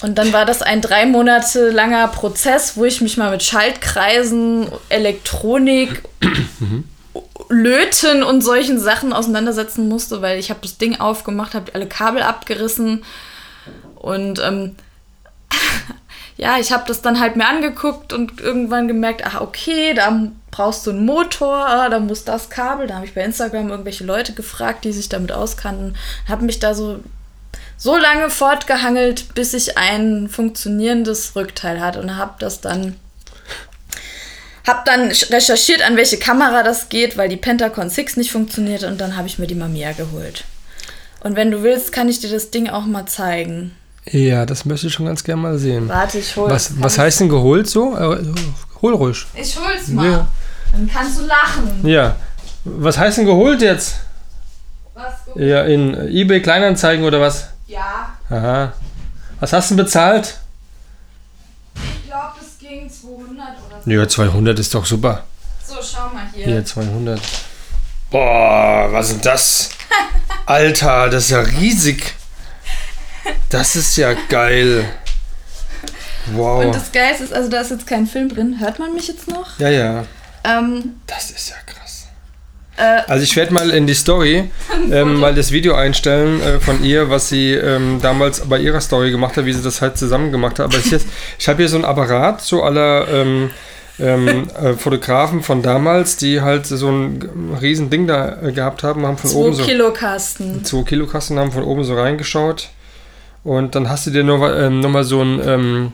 [0.02, 4.70] Und dann war das ein drei Monate langer Prozess, wo ich mich mal mit Schaltkreisen,
[4.90, 6.02] Elektronik,
[7.48, 12.22] Löten und solchen Sachen auseinandersetzen musste, weil ich habe das Ding aufgemacht, habe alle Kabel
[12.22, 13.02] abgerissen
[13.96, 14.76] und ähm,
[16.38, 20.86] ja, ich habe das dann halt mir angeguckt und irgendwann gemerkt, ach okay, da brauchst
[20.86, 22.86] du einen Motor, ah, da muss das Kabel.
[22.86, 25.96] Da habe ich bei Instagram irgendwelche Leute gefragt, die sich damit auskannten,
[26.28, 27.00] habe mich da so
[27.76, 32.96] so lange fortgehangelt, bis ich ein funktionierendes Rückteil hatte und habe das dann
[34.66, 39.00] habe dann recherchiert, an welche Kamera das geht, weil die Pentacon 6 nicht funktioniert und
[39.00, 40.44] dann habe ich mir die Mamiya geholt.
[41.20, 43.74] Und wenn du willst, kann ich dir das Ding auch mal zeigen.
[44.12, 45.88] Ja, das möchte ich schon ganz gerne mal sehen.
[45.88, 47.96] Warte, ich hol Was, was heißt denn geholt so?
[47.96, 48.24] Äh,
[48.80, 49.26] hol ruhig.
[49.34, 50.10] Ich hol's mal.
[50.10, 50.28] Ja.
[50.72, 51.86] Dann kannst du lachen.
[51.86, 52.16] Ja.
[52.64, 53.96] Was heißt denn geholt jetzt?
[54.94, 55.14] Was?
[55.36, 57.48] Ja, in eBay Kleinanzeigen oder was?
[57.66, 58.72] Ja, Aha.
[59.40, 60.38] Was hast du denn bezahlt?
[61.74, 63.28] ich glaube, es ging 200
[63.66, 63.90] oder so.
[63.90, 65.24] Ja, 200 ist doch super.
[65.64, 66.46] So, schau mal hier.
[66.46, 67.20] Hier, 200.
[68.10, 69.70] Boah, was ist denn das?
[70.46, 72.14] Alter, das ist ja riesig.
[73.50, 74.84] Das ist ja geil.
[76.32, 76.64] Wow.
[76.66, 78.56] Und das Geilste ist, also da ist jetzt kein Film drin.
[78.60, 79.58] Hört man mich jetzt noch?
[79.58, 80.04] Ja, ja.
[80.44, 82.06] Ähm, Das ist ja krass.
[82.76, 84.50] äh, Also ich werde mal in die Story
[84.92, 89.10] ähm, mal das Video einstellen äh, von ihr, was sie ähm, damals bei ihrer Story
[89.10, 90.66] gemacht hat, wie sie das halt zusammen gemacht hat.
[90.66, 90.92] Aber ich,
[91.38, 93.50] ich habe hier so ein Apparat, so aller ähm,
[93.98, 99.06] ähm, äh, Fotografen von damals, die halt so ein riesen Ding da äh, gehabt haben,
[99.06, 100.62] haben von 2 oben so Kilo Kasten.
[100.64, 102.68] 2 Kilo Kasten, haben von oben so reingeschaut.
[103.48, 105.92] Und dann hast du dir noch, ähm, noch mal so ein, ähm,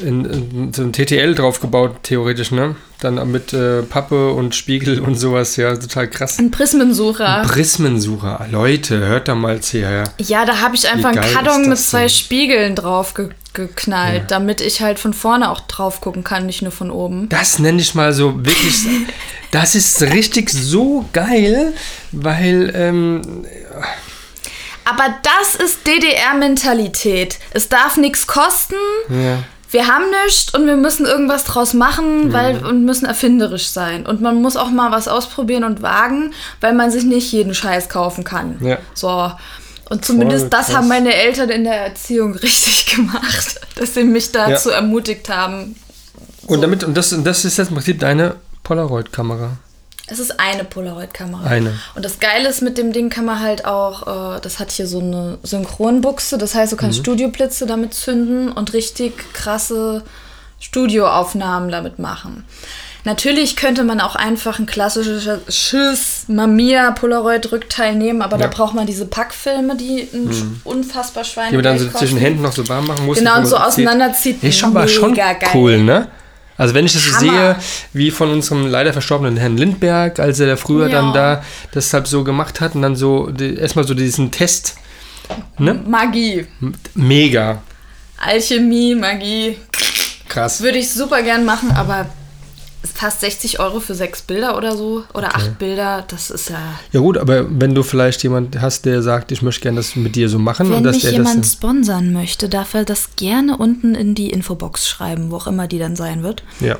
[0.00, 2.74] in, in, so ein TTL draufgebaut, theoretisch, ne?
[2.98, 6.40] Dann mit äh, Pappe und Spiegel und sowas, ja, total krass.
[6.40, 7.42] Ein Prismensucher.
[7.46, 8.46] Prismensucher.
[8.50, 10.04] Leute, hört da mal hierher.
[10.18, 12.08] Ja, da habe ich einfach einen Karton mit zwei denn?
[12.08, 14.26] Spiegeln drauf ge geknallt, Ja.
[14.28, 17.28] damit ich halt von vorne auch drauf gucken kann, nicht nur von oben.
[17.28, 18.86] Das nenne ich mal so wirklich.
[19.52, 21.74] das ist richtig so geil,
[22.12, 23.44] weil ähm,
[24.84, 27.38] Aber das ist DDR-Mentalität.
[27.52, 28.74] Es darf nichts kosten.
[29.08, 29.38] ja,
[29.70, 32.32] Wir haben nichts und wir müssen irgendwas draus machen, Mhm.
[32.32, 34.04] weil und müssen erfinderisch sein.
[34.06, 37.88] Und man muss auch mal was ausprobieren und wagen, weil man sich nicht jeden Scheiß
[37.88, 38.56] kaufen kann.
[38.60, 38.78] Ja.
[38.92, 39.32] So.
[39.88, 44.30] Und zumindest Voll das haben meine Eltern in der Erziehung richtig gemacht, dass sie mich
[44.32, 45.76] dazu ermutigt haben.
[46.46, 49.52] und damit und das und das ist jetzt im Prinzip deine Polaroid-Kamera.
[50.08, 51.46] Es ist eine Polaroid-Kamera.
[51.48, 51.78] Eine.
[51.94, 54.86] Und das Geile ist, mit dem Ding kann man halt auch, äh, das hat hier
[54.86, 57.02] so eine Synchronbuchse, das heißt, du kannst Mhm.
[57.04, 60.02] Studioblitze damit zünden und richtig krasse
[60.60, 62.44] Studioaufnahmen damit machen.
[63.04, 68.46] Natürlich könnte man auch einfach ein klassisches Mamiya Polaroid-Rückteil nehmen, aber Ja.
[68.46, 68.50] Mhm.
[68.50, 72.42] da braucht man diese Packfilme, die ein unfassbar Die man dann so Schweine zwischen Händen
[72.42, 73.18] noch so warm machen muss.
[73.18, 74.42] Genau, und so auseinanderzieht.
[74.42, 75.50] Ist schon Mega geil.
[75.54, 76.08] cool, ne?
[76.58, 77.56] Also wenn ich das so sehe,
[77.92, 81.00] wie von unserem leider verstorbenen Herrn Lindberg, als er da früher Ja.
[81.00, 81.42] dann da
[81.72, 84.76] das halt so gemacht hat und dann so erstmal so diesen Test,
[85.58, 85.74] ne?
[85.86, 86.46] Magie.
[86.94, 87.62] Mega
[88.18, 89.56] Alchemie, Magie.
[90.28, 90.62] krass.
[90.62, 92.06] Würde ich super gern machen, aber
[92.84, 95.04] fast 60 Euro für sechs Bilder oder so.
[95.14, 96.78] Oder acht Bilder, das ist ja.
[96.92, 100.16] Ja gut, aber wenn du vielleicht jemand hast, der sagt, ich möchte gerne das mit
[100.16, 103.10] dir so machen und Wenn dass mich der jemand das sponsern möchte, darf er das
[103.16, 106.42] gerne unten in die Infobox schreiben, wo auch immer die dann sein wird.
[106.60, 106.76] Ja.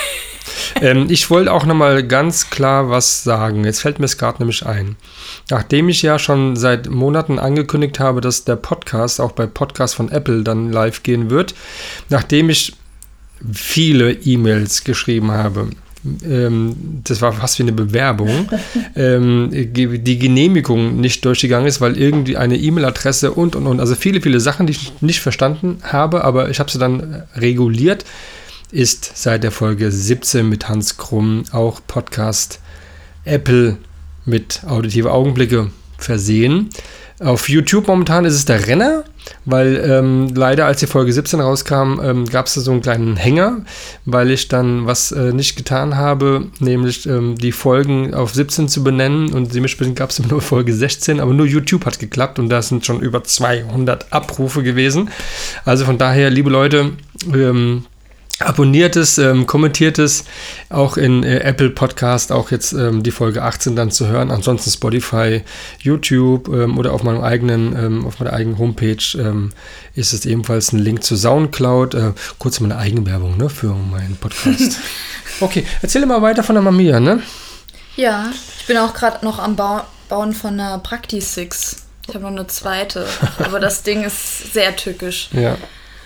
[0.80, 3.64] ähm, ich wollte auch nochmal ganz klar was sagen.
[3.64, 4.96] Jetzt fällt mir es gerade nämlich ein.
[5.50, 10.10] Nachdem ich ja schon seit Monaten angekündigt habe, dass der Podcast auch bei Podcast von
[10.10, 11.54] Apple dann live gehen wird,
[12.08, 12.74] nachdem ich
[13.52, 15.68] viele E-Mails geschrieben habe,
[16.24, 18.48] ähm, das war fast wie eine Bewerbung,
[18.96, 24.20] ähm, die Genehmigung nicht durchgegangen ist, weil irgendwie eine E-Mail-Adresse und und und, also viele,
[24.20, 28.04] viele Sachen, die ich nicht verstanden habe, aber ich habe sie dann reguliert,
[28.72, 32.60] ist seit der Folge 17 mit Hans Krumm auch Podcast
[33.24, 33.76] Apple
[34.24, 36.70] mit auditive Augenblicke versehen.
[37.18, 39.04] Auf YouTube momentan ist es der Renner,
[39.44, 43.16] weil ähm, leider, als die Folge 17 rauskam, ähm, gab es da so einen kleinen
[43.16, 43.62] Hänger,
[44.04, 48.84] weil ich dann was äh, nicht getan habe, nämlich ähm, die Folgen auf 17 zu
[48.84, 52.62] benennen und dementsprechend gab es nur Folge 16, aber nur YouTube hat geklappt und da
[52.62, 55.10] sind schon über 200 Abrufe gewesen.
[55.64, 56.92] Also von daher, liebe Leute,
[57.32, 57.84] ähm,
[58.40, 60.24] Abonniert es, ähm, kommentiert es,
[60.70, 64.30] auch in äh, Apple Podcast, auch jetzt ähm, die Folge 18 dann zu hören.
[64.30, 65.42] Ansonsten Spotify,
[65.78, 69.52] YouTube ähm, oder auf meinem eigenen, ähm, auf meiner eigenen Homepage ähm,
[69.94, 71.94] ist es ebenfalls ein Link zu Soundcloud.
[71.94, 74.78] Äh, kurz meine Eigenwerbung ne, für meinen Podcast.
[75.40, 77.22] okay, erzähle mal weiter von der Mamiya, ne?
[77.96, 81.76] Ja, ich bin auch gerade noch am Bau Bauen von einer Prakti-Six.
[82.08, 83.06] Ich habe noch eine zweite.
[83.38, 85.28] Aber das Ding ist sehr tückisch.
[85.32, 85.56] Ja.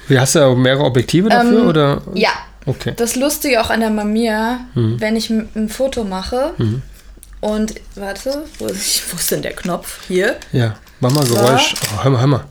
[0.09, 1.61] Wie hast du mehrere Objektive dafür?
[1.62, 2.02] Ähm, oder?
[2.14, 2.30] Ja.
[2.66, 2.94] Okay.
[2.96, 5.00] Das Lustige auch an der Mamiya, Mhm.
[5.00, 6.55] wenn ich ein Foto mache
[7.40, 10.00] und, warte, wo ist, wo ist denn der Knopf?
[10.09, 10.36] Hier.
[10.52, 10.74] Ja.
[11.00, 11.74] Mach mal Geräusch.
[11.98, 12.44] Oh, hör mal, hör mal.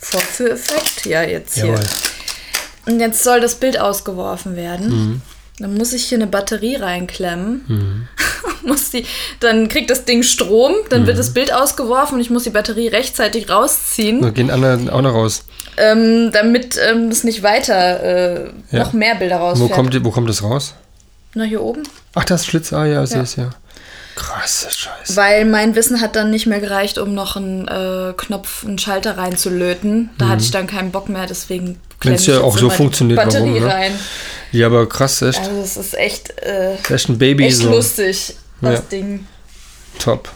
[0.00, 1.06] Vorführeffekt.
[1.06, 1.66] Ja, jetzt hier.
[1.66, 1.84] Jawohl.
[2.86, 4.88] Und jetzt soll das Bild ausgeworfen werden.
[4.88, 5.22] Mhm.
[5.60, 8.08] Dann muss ich hier eine Batterie reinklemmen.
[8.62, 9.04] muss die,
[9.40, 11.06] dann kriegt das Ding Strom, dann Mhm.
[11.06, 15.00] wird das Bild ausgeworfen und ich muss die Batterie rechtzeitig rausziehen, Da gehen andere auch
[15.00, 15.44] noch raus.
[15.78, 18.80] ähm, damit ähm, es nicht weiter äh, Ja.
[18.84, 19.72] noch mehr Bilder Wo rausfährt.
[19.72, 20.74] kommt, die- wo kommt das raus?
[21.34, 21.82] Na, hier oben.
[22.14, 22.72] Ach, das ist Schlitz.
[22.72, 23.50] Ah, ja, sehe ich ja.
[24.18, 25.16] Krasser Scheiß.
[25.16, 29.16] Weil mein Wissen hat dann nicht mehr gereicht, um noch einen äh, Knopf, einen Schalter
[29.16, 30.10] reinzulöten.
[30.18, 32.34] Da hatte ich dann keinen Bock mehr, deswegen ich Mhm.
[32.34, 33.74] ja auch so funktioniert, Batterie warum, ne?
[33.74, 33.92] rein.
[34.52, 35.38] Ja, aber krass, echt.
[35.40, 37.46] Also es ist echt, äh, Das ist echt ein Baby.
[37.46, 37.70] echt so.
[37.70, 38.80] lustig, das Ja.
[38.90, 39.26] Ding.
[39.98, 40.28] Top.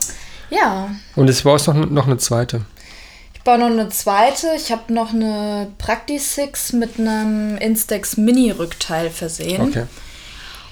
[0.51, 2.63] Ja, Und es war noch, noch eine zweite.
[3.35, 4.49] ich baue noch eine zweite.
[4.57, 9.63] Ich habe noch eine Practi-Six mit einem Instax Mini-Rückteil versehen.
[9.63, 9.85] Okay.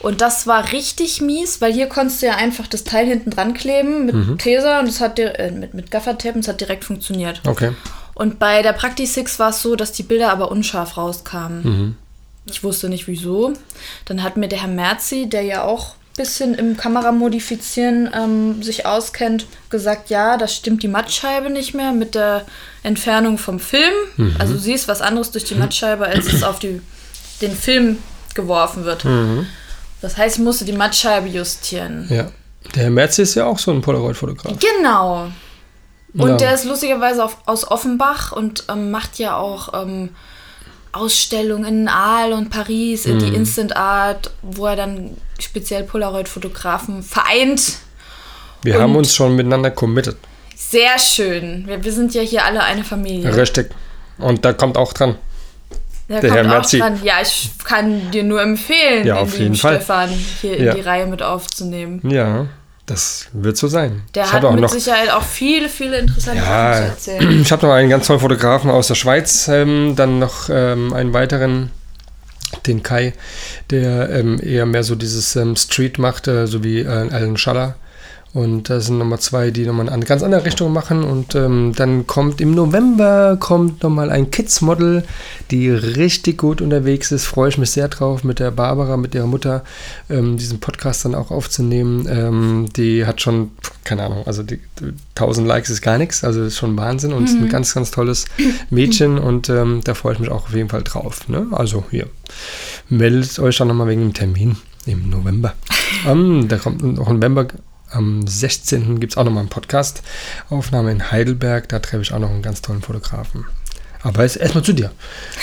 [0.00, 3.52] Und das war richtig mies, weil hier konntest du ja einfach das Teil hinten dran
[3.54, 4.38] kleben mit Mhm.
[4.38, 7.42] Tesa und das hat dir, äh, mit, mit Gaffertape und es hat direkt funktioniert.
[7.46, 7.72] Okay.
[8.14, 11.62] Und bei der Practi-Six war es so, dass die Bilder aber unscharf rauskamen.
[11.62, 11.96] Mhm.
[12.46, 13.52] Ich wusste nicht wieso.
[14.06, 18.86] Dann hat mir der Herr Merzi, der ja auch ein bisschen im Kameramodifizieren ähm, sich
[18.86, 22.44] auskennt, gesagt, ja, das stimmt die Mattscheibe nicht mehr mit der
[22.82, 23.92] Entfernung vom Film.
[24.16, 24.36] Mhm.
[24.38, 26.80] Also du siehst was anderes durch die Mattscheibe, als es auf die,
[27.40, 27.98] den Film
[28.34, 29.04] geworfen wird.
[29.04, 29.46] Mhm.
[30.00, 32.06] Das heißt, ich musste die Mattscheibe justieren.
[32.10, 32.28] Ja.
[32.74, 34.54] Der Herr Merz ist ja auch so ein Polaroid-Fotograf.
[34.58, 35.30] Genau.
[36.14, 36.36] Und Ja.
[36.36, 40.10] der ist lustigerweise auf, aus Offenbach und ähm, macht ja auch ähm,
[40.92, 43.20] Ausstellungen in Aal und Paris, in Mhm.
[43.20, 47.74] die Instant Art, wo er dann speziell Polaroid-Fotografen vereint.
[48.62, 50.16] Wir Und- haben uns schon miteinander committed.
[50.56, 51.66] Sehr schön.
[51.66, 53.34] Wir, wir sind ja hier alle eine Familie.
[53.36, 53.70] Richtig.
[54.18, 55.16] Und da kommt auch dran.
[56.10, 56.78] Der, der kommt Herr auch Merzi.
[56.80, 57.00] dran.
[57.04, 59.76] Ja, ich kann dir nur empfehlen, Ja, den auf jeden Fall.
[59.76, 60.74] Stefan hier in Ja.
[60.74, 62.00] die Reihe mit aufzunehmen.
[62.02, 62.46] Ja,
[62.86, 64.02] das wird so sein.
[64.16, 64.70] Der ich hat auch mit noch.
[64.70, 67.40] Sicherheit auch viele, viele interessante Sachen zu Ja, erzählen.
[67.42, 71.12] ich habe noch einen ganz tollen Fotografen aus der Schweiz, ähm, dann noch ähm, einen
[71.14, 71.70] weiteren,
[72.66, 73.12] den Kai,
[73.70, 77.76] der ähm, eher mehr so dieses ähm, Street macht, äh, so wie äh, Alan Schaller.
[78.32, 81.02] Und da sind nochmal zwei, die nochmal eine ganz andere Richtung machen.
[81.02, 85.02] Und ähm, dann kommt im November kommt nochmal ein Kids-Model,
[85.50, 87.24] die richtig gut unterwegs ist.
[87.24, 89.64] Freue ich mich sehr drauf, mit der Barbara, mit ihrer Mutter,
[90.08, 92.06] ähm, diesen Podcast dann auch aufzunehmen.
[92.08, 93.50] Ähm, die hat schon,
[93.82, 94.60] keine Ahnung, also die,
[95.16, 96.22] 1000 Likes ist gar nichts.
[96.22, 98.26] Also ist schon Wahnsinn und ist ein ganz, ganz tolles
[98.70, 99.18] Mädchen.
[99.18, 101.28] Und ähm, da freue ich mich auch auf jeden Fall drauf.
[101.28, 101.48] Ne?
[101.50, 102.06] Also hier,
[102.88, 104.56] meldet euch dann nochmal wegen dem Termin
[104.86, 105.54] im November.
[106.06, 107.48] Ähm, da kommt noch im November
[107.90, 109.00] am 16.
[109.00, 111.68] gibt es auch nochmal einen Podcast-Aufnahme in Heidelberg.
[111.68, 113.46] Da treffe ich auch noch einen ganz tollen Fotografen.
[114.02, 114.92] Aber erstmal zu dir.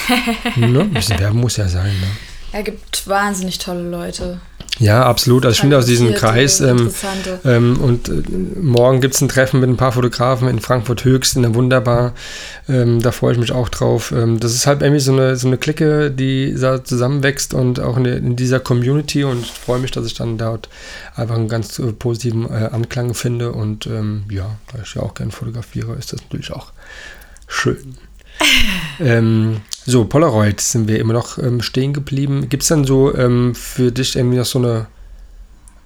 [0.56, 0.82] ne?
[0.82, 1.94] Ein bisschen Werben muss ja sein.
[2.00, 2.08] Ne?
[2.54, 4.40] Er gibt wahnsinnig tolle Leute.
[4.80, 5.46] Ja, absolut.
[5.46, 6.62] Also ich finde aus diesem Kreis.
[6.62, 6.92] Ähm,
[7.46, 8.22] ähm, und äh,
[8.62, 12.14] morgen gibt es ein Treffen mit ein paar Fotografen in Frankfurt Höchst in der Wunderbar.
[12.70, 14.12] Ähm, da freue ich mich auch drauf.
[14.12, 17.98] Ähm, das ist halt irgendwie so eine, so eine Clique, die da zusammenwächst und auch
[17.98, 19.24] in, der, in dieser Community.
[19.24, 20.70] Und ich freue mich, dass ich dann dort
[21.16, 23.54] einfach einen ganz äh, positiven äh, Anklang finde.
[23.54, 26.72] Und ähm, ja, da ich ja auch gerne fotografiere, ist das natürlich auch
[27.48, 27.98] schön.
[29.00, 32.50] ähm, so, Polaroid sind wir immer noch ähm, stehen geblieben.
[32.50, 34.88] Gibt es dann so ähm, für dich irgendwie noch so eine,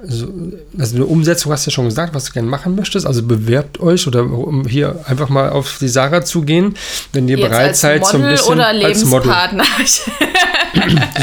[0.03, 0.27] so,
[0.75, 3.05] also eine Umsetzung, hast du ja schon gesagt, was du gerne machen möchtest?
[3.05, 6.75] Also bewerbt euch oder um hier einfach mal auf die Sarah zu gehen,
[7.13, 9.29] wenn ihr Jetzt bereit seid, so ein Model bisschen oder als Model.
[9.29, 9.65] Lebenspartner.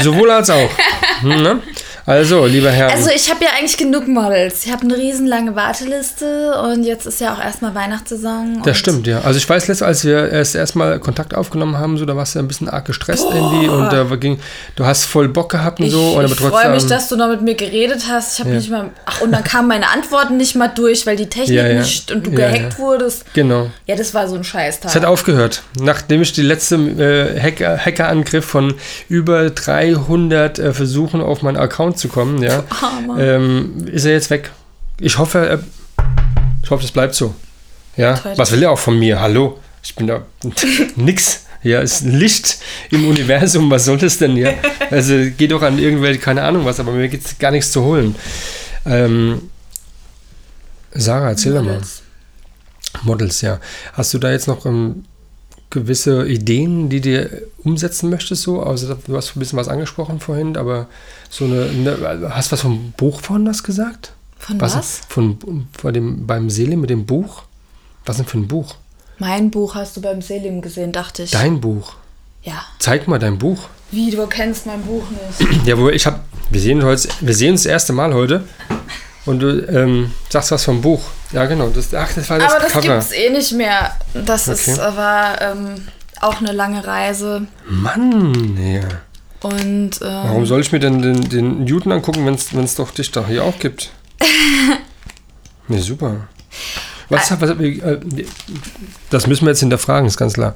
[0.01, 0.69] Sowohl als auch.
[1.21, 1.61] Hm, ne?
[2.05, 2.89] Also, lieber Herr.
[2.91, 4.65] Also ich habe ja eigentlich genug Models.
[4.65, 8.61] Ich habe eine riesenlange Warteliste und jetzt ist ja auch erstmal Weihnachtssaison.
[8.63, 9.21] Das stimmt, ja.
[9.21, 12.39] Also ich weiß, letztes, als wir erst erstmal Kontakt aufgenommen haben, so, da warst du
[12.39, 14.39] ein bisschen arg gestresst irgendwie und da ging,
[14.75, 16.21] du hast voll Bock gehabt und Ich, so.
[16.21, 18.33] Ich freue mich, dass du noch mit mir geredet hast.
[18.33, 18.55] Ich habe Ja.
[18.57, 18.89] nicht mal.
[19.05, 21.79] Ach, und dann kamen meine Antworten nicht mal durch, weil die Technik Ja, ja.
[21.79, 23.25] nicht und du gehackt wurdest.
[23.33, 23.69] Genau.
[23.85, 24.89] Ja, das war so ein Scheißtag.
[24.89, 25.61] Es hat aufgehört.
[25.79, 28.73] Nachdem ich die letzte äh, Hacker, Hackerangriff von
[29.09, 33.19] über 300 äh, Versuchen auf meinen Account zu kommen, ja, Armer.
[33.19, 34.51] ähm, ist er jetzt weg.
[34.99, 35.63] Ich hoffe, er,
[36.63, 37.35] ich hoffe, es bleibt so.
[37.95, 38.33] Ja, Toll.
[38.37, 39.19] was will er auch von mir?
[39.19, 40.23] Hallo, ich bin da
[40.95, 41.45] nix.
[41.61, 43.69] Ja, ist ein Licht im Universum.
[43.69, 44.53] Was soll das denn hier?
[44.91, 47.83] Also geht doch an irgendwelche, keine Ahnung was, aber mir gibt es gar nichts zu
[47.83, 48.15] holen.
[48.85, 49.49] Ähm,
[50.93, 51.73] Sarah, erzähl doch mal.
[51.73, 52.01] Models.
[53.03, 53.59] Models, ja.
[53.93, 55.03] Hast du da jetzt noch ähm,
[55.69, 58.43] gewisse Ideen, die du umsetzen möchtest?
[58.43, 60.87] So, also du hast ein bisschen was angesprochen vorhin, aber
[61.29, 64.13] so eine, eine hast du was vom Buch vorhin das gesagt?
[64.37, 64.75] Von Was?
[64.75, 65.01] was?
[65.09, 67.43] Von, von dem, beim Selim mit dem Buch?
[68.05, 68.75] Was denn für ein Buch?
[69.19, 71.31] Mein Buch hast du beim Selim gesehen, dachte ich.
[71.31, 71.93] Dein Buch.
[72.43, 72.63] Ja.
[72.79, 73.67] Zeig mal dein Buch.
[73.91, 75.65] Wie, du kennst mein Buch nicht.
[75.65, 78.43] Ja, wo ich hab, wir sehen heute, wir sehen uns das erste Mal heute
[79.25, 81.01] und du ähm, sagst was vom Buch.
[81.31, 81.69] Ja, genau.
[81.69, 82.95] Das, ach, das war das Aber das Cover.
[82.95, 83.95] gibt's eh nicht mehr.
[84.13, 84.79] Das ist, Okay.
[84.97, 85.75] war ähm,
[86.21, 87.45] auch eine lange Reise.
[87.67, 88.81] Mann, ja.
[89.41, 93.11] Und ähm, Warum soll ich mir denn den, den Newton angucken, wenn es doch dich
[93.11, 93.91] doch hier auch gibt?
[95.67, 96.27] nee, super.
[97.09, 97.99] Was, was, äh,
[99.09, 100.53] das müssen wir jetzt hinterfragen, ist ganz klar.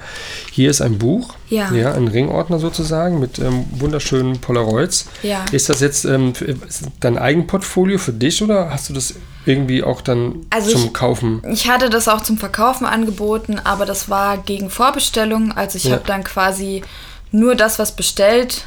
[0.51, 1.67] Hier ist ein Buch, Ja.
[1.69, 5.07] ein Ringordner sozusagen mit ähm, wunderschönen Polaroids.
[5.23, 5.45] Ja.
[5.51, 6.33] Ist das jetzt ähm,
[6.67, 9.15] ist dein Eigenportfolio für dich oder hast du das
[9.45, 11.41] irgendwie auch dann Also zum ich- Kaufen?
[11.51, 15.51] Ich hatte das auch zum Verkaufen angeboten, aber das war gegen Vorbestellung.
[15.51, 15.93] Also ich Ja.
[15.93, 16.83] habe dann quasi
[17.31, 18.65] nur das, was bestellt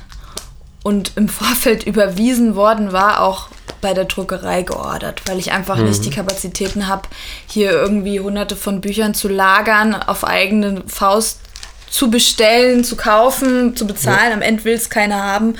[0.83, 3.49] und im Vorfeld überwiesen worden war, auch
[3.81, 7.03] bei der Druckerei geordert, weil ich einfach nicht die Kapazitäten habe,
[7.47, 11.41] hier irgendwie hunderte von Büchern zu lagern, auf eigene Faust
[11.89, 14.33] zu bestellen, zu kaufen, zu bezahlen.
[14.33, 15.55] Am Ende will es keiner haben.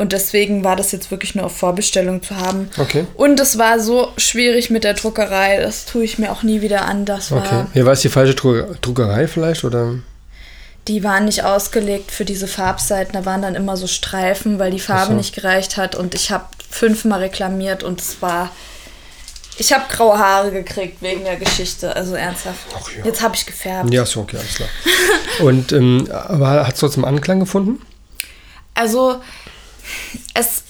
[0.00, 2.70] Und deswegen war das jetzt wirklich nur auf Vorbestellung zu haben.
[2.78, 3.06] Okay.
[3.14, 6.86] Und es war so schwierig mit der Druckerei, das tue ich mir auch nie wieder
[6.86, 7.04] an.
[7.04, 7.66] Das war, Okay.
[7.74, 9.94] Hier war es die falsche Dru Druckerei vielleicht oder?
[10.88, 13.12] die waren nicht ausgelegt für diese Farbseiten.
[13.12, 15.16] Da waren dann immer so Streifen, weil die Farbe so.
[15.16, 15.94] nicht gereicht hat.
[15.94, 18.50] Und ich habe fünfmal reklamiert und es war.
[19.58, 21.94] Ich habe graue Haare gekriegt wegen der Geschichte.
[21.94, 22.60] Also ernsthaft.
[22.96, 23.04] Ja.
[23.04, 23.92] Jetzt habe ich gefärbt.
[23.92, 24.68] Ja, so, okay, alles klar.
[25.40, 27.80] Und ähm, aber hat es trotzdem Anklang gefunden?
[28.74, 29.20] Also
[30.34, 30.62] es,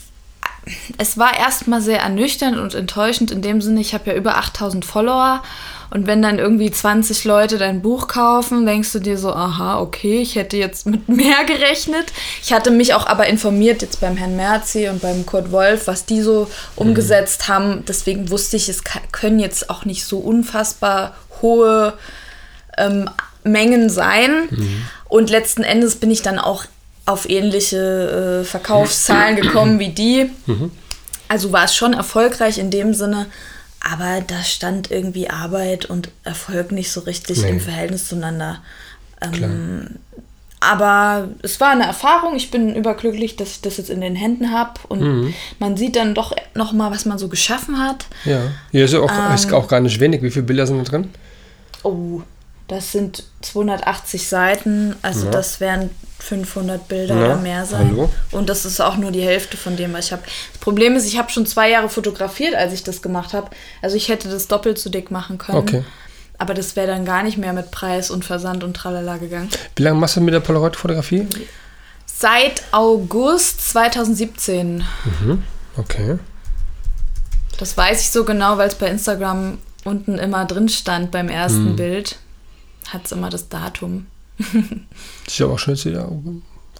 [0.98, 4.84] es war erstmal sehr ernüchternd und enttäuschend in dem Sinne, ich habe ja über 8000
[4.84, 5.42] Follower
[5.90, 10.20] und wenn dann irgendwie 20 Leute dein Buch kaufen, denkst du dir so, aha, okay,
[10.22, 12.12] ich hätte jetzt mit mehr gerechnet.
[12.42, 16.06] Ich hatte mich auch aber informiert jetzt beim Herrn Merzi und beim Kurt Wolf, was
[16.06, 17.84] die so umgesetzt haben.
[17.86, 21.94] Deswegen wusste ich, es können jetzt auch nicht so unfassbar hohe
[22.78, 23.10] ähm,
[23.42, 24.48] Mengen sein.
[25.08, 26.66] Und letzten Endes bin ich dann auch
[27.10, 30.30] auf ähnliche äh, Verkaufszahlen gekommen wie die.
[31.28, 33.26] Also war es schon erfolgreich in dem Sinne,
[33.80, 37.50] aber da stand irgendwie Arbeit und Erfolg nicht so richtig Nee.
[37.50, 38.58] im Verhältnis zueinander.
[39.32, 39.50] Klar.
[40.62, 42.36] Aber es war eine Erfahrung.
[42.36, 44.72] Ich bin überglücklich, dass ich das jetzt in den Händen habe.
[44.88, 45.34] Und Mhm.
[45.58, 48.04] man sieht dann doch noch mal, was man so geschaffen hat.
[48.26, 48.42] Ja.
[48.70, 49.34] Hier ist ja auch, Ähm.
[49.34, 50.22] ist auch gar nicht wenig.
[50.22, 51.10] Wie viele Bilder sind da drin?
[51.82, 52.20] Oh,
[52.70, 54.94] das sind 280 Seiten.
[55.02, 55.30] Also Ja.
[55.32, 55.90] das wären
[56.20, 57.88] 500 Bilder Na, oder mehr sein.
[57.90, 58.10] hallo?
[58.30, 60.22] Und das ist auch nur die Hälfte von dem, was ich habe.
[60.52, 63.50] Das Problem ist, ich habe schon zwei Jahre fotografiert, als ich das gemacht habe.
[63.82, 65.58] Also ich hätte das doppelt so dick machen können.
[65.58, 65.84] Okay.
[66.38, 69.48] Aber das wäre dann gar nicht mehr mit Preis und Versand und tralala gegangen.
[69.76, 71.26] Wie lange machst du mit der Polaroid-Fotografie?
[72.06, 74.84] Seit August 2017.
[75.76, 76.18] Okay.
[77.58, 81.76] Das weiß ich so genau, weil es bei Instagram unten immer drin stand beim ersten
[81.76, 82.16] Bild.
[82.92, 84.06] Hat es immer das Datum.
[84.38, 84.46] Das
[85.26, 86.08] ist ja auch schon jetzt wieder,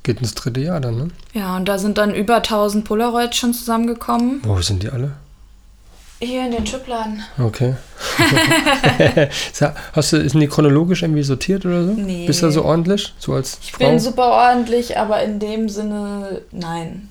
[0.03, 1.09] geht ins dritte Jahr dann, ne?
[1.35, 4.41] Ja, und da sind dann über 1000 Polaroids schon zusammengekommen.
[4.45, 5.13] Wo sind die alle?
[6.23, 7.23] Hier in den Schubladen.
[7.39, 7.77] Okay.
[9.95, 11.93] Hast du, sind die chronologisch irgendwie sortiert oder so?
[11.93, 12.27] Nee.
[12.27, 13.15] Bist du so ordentlich?
[13.19, 13.89] So als Ich Frau?
[13.89, 17.09] bin super ordentlich, aber in dem Sinne nein.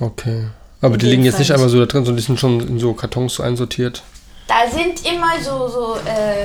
[0.00, 0.46] Okay.
[0.80, 1.58] Aber In die liegen jetzt Fall nicht nicht.
[1.58, 4.02] einfach so da drin, sondern die sind schon in so Kartons so einsortiert.
[4.48, 6.42] Da sind immer so, so, äh,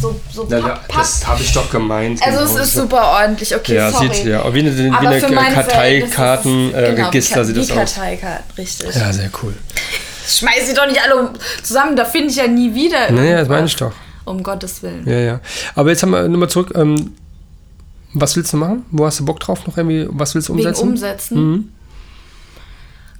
[0.00, 0.88] so, so Papp.
[0.88, 1.06] Papp.
[1.26, 2.22] habe ich doch gemeint.
[2.22, 2.60] Also genau.
[2.60, 4.14] es ist super ordentlich, okay, Ja, sorry.
[4.14, 4.52] sieht ja.
[4.52, 7.94] Wie eine, wie eine für meine Karteikarten, Verhältnisse äh, genau, sieht das aus.
[7.94, 8.94] Karteikarten, richtig.
[8.94, 9.54] Ja, sehr cool.
[10.28, 11.30] Schmeiß sie doch nicht alle
[11.62, 13.10] zusammen, da finde ich ja nie wieder.
[13.10, 13.92] Naja, das meine ich doch.
[14.24, 15.08] Um Gottes Willen.
[15.08, 15.40] Ja, ja.
[15.76, 16.72] Aber jetzt haben wir nochmal zurück.
[16.74, 17.14] Ähm,
[18.12, 18.84] was willst du machen?
[18.90, 20.06] Wo hast du Bock drauf noch irgendwie?
[20.10, 20.88] Was willst du Wegen umsetzen?
[20.88, 21.68] Umsetzen Mhm.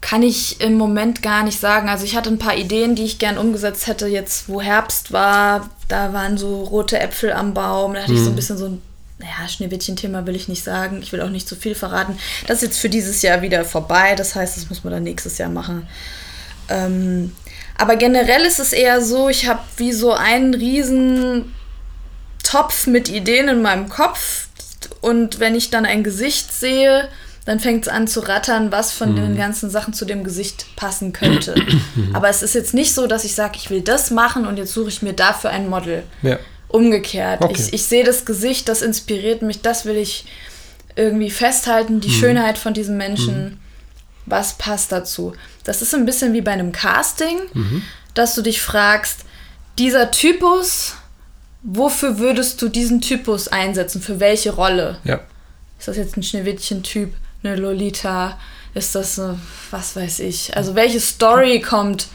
[0.01, 1.89] Kann ich im Moment gar nicht sagen.
[1.89, 5.71] Also ich hatte ein paar Ideen, die ich gern umgesetzt hätte, jetzt wo Herbst war.
[5.89, 7.95] Da waren so rote Äpfel am Baum.
[7.95, 8.33] Da hatte ich so Mhm.
[8.33, 8.83] ein bisschen so ein,
[9.19, 11.01] naja, Schneewittchen-Thema will ich nicht sagen.
[11.03, 12.19] Ich will auch nicht zu viel verraten.
[12.47, 14.15] Das ist jetzt für dieses Jahr wieder vorbei.
[14.15, 15.89] Das heißt, das muss man dann nächstes Jahr machen.
[16.69, 17.33] Ähm,
[17.79, 21.55] aber generell ist es eher so, ich habe wie so einen riesen
[22.43, 24.47] Topf mit Ideen in meinem Kopf
[25.01, 27.09] und wenn ich dann ein Gesicht sehe,
[27.47, 29.17] dann fängt es an zu rattern, was von Mhm.
[29.17, 31.55] den ganzen Sachen zu dem Gesicht passen könnte.
[32.13, 34.73] Aber es ist jetzt nicht so, dass ich sage, ich will das machen und jetzt
[34.75, 36.03] suche ich mir dafür ein Model.
[36.23, 36.39] Ja.
[36.69, 37.41] Umgekehrt.
[37.43, 37.55] Okay.
[37.57, 40.27] Ich, ich sehe das Gesicht, das inspiriert mich, das will ich
[40.97, 42.01] irgendwie festhalten, Mhm.
[42.01, 43.61] die Schönheit von diesem Menschen.
[44.27, 45.35] Was passt dazu?
[45.63, 47.83] Das ist ein bisschen wie bei einem Casting, Mhm.
[48.15, 49.21] dass du dich fragst,
[49.79, 50.95] dieser Typus,
[51.63, 54.03] wofür würdest du diesen Typus einsetzen?
[54.03, 54.99] Für welche Rolle?
[55.05, 55.21] Ja.
[55.79, 57.13] Ist das jetzt ein Schneewittchen-Typ,
[57.47, 58.39] eine Lolita?
[58.75, 59.39] Ist das eine,
[59.71, 60.57] was weiß ich?
[60.57, 62.09] Also welche Story kommt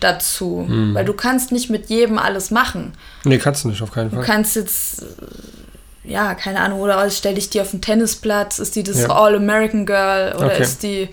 [0.00, 0.64] dazu.
[0.92, 2.92] Weil du kannst nicht mit jedem alles machen.
[3.24, 4.24] Nee, kannst du nicht, auf keinen Du Fall.
[4.24, 8.82] kannst jetzt, äh, ja, keine Ahnung, oder stell dich die auf den Tennisplatz, ist die
[8.84, 9.08] das Ja.
[9.10, 10.62] All-American Girl oder Okay.
[10.62, 11.08] ist die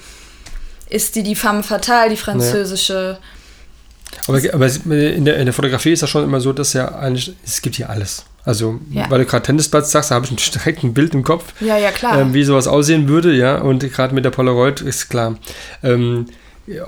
[0.88, 3.18] ist die die femme fatale, die französische?
[4.28, 6.94] Aber, aber es- in, der, in der Fotografie ist das schon immer so, dass ja
[6.96, 8.24] eigentlich, es gibt hier alles.
[8.46, 9.10] Also, Ja.
[9.10, 11.54] weil du gerade Tennisplatz sagst, da habe ich direkt ein Bild im Kopf.
[11.60, 12.20] Ja, ja, klar.
[12.20, 13.58] ähm, wie sowas aussehen würde, ja.
[13.58, 15.36] Und gerade mit der Polaroid ist klar.
[15.84, 16.28] Ähm,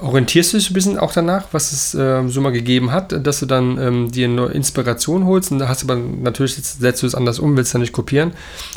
[0.02, 3.40] orientierst du dich ein bisschen auch danach, was es ähm, so mal gegeben hat, dass
[3.42, 7.04] du dann ähm, dir eine Inspiration holst und da hast du aber natürlich jetzt setzt
[7.04, 8.32] du es anders um, willst ja nicht kopieren.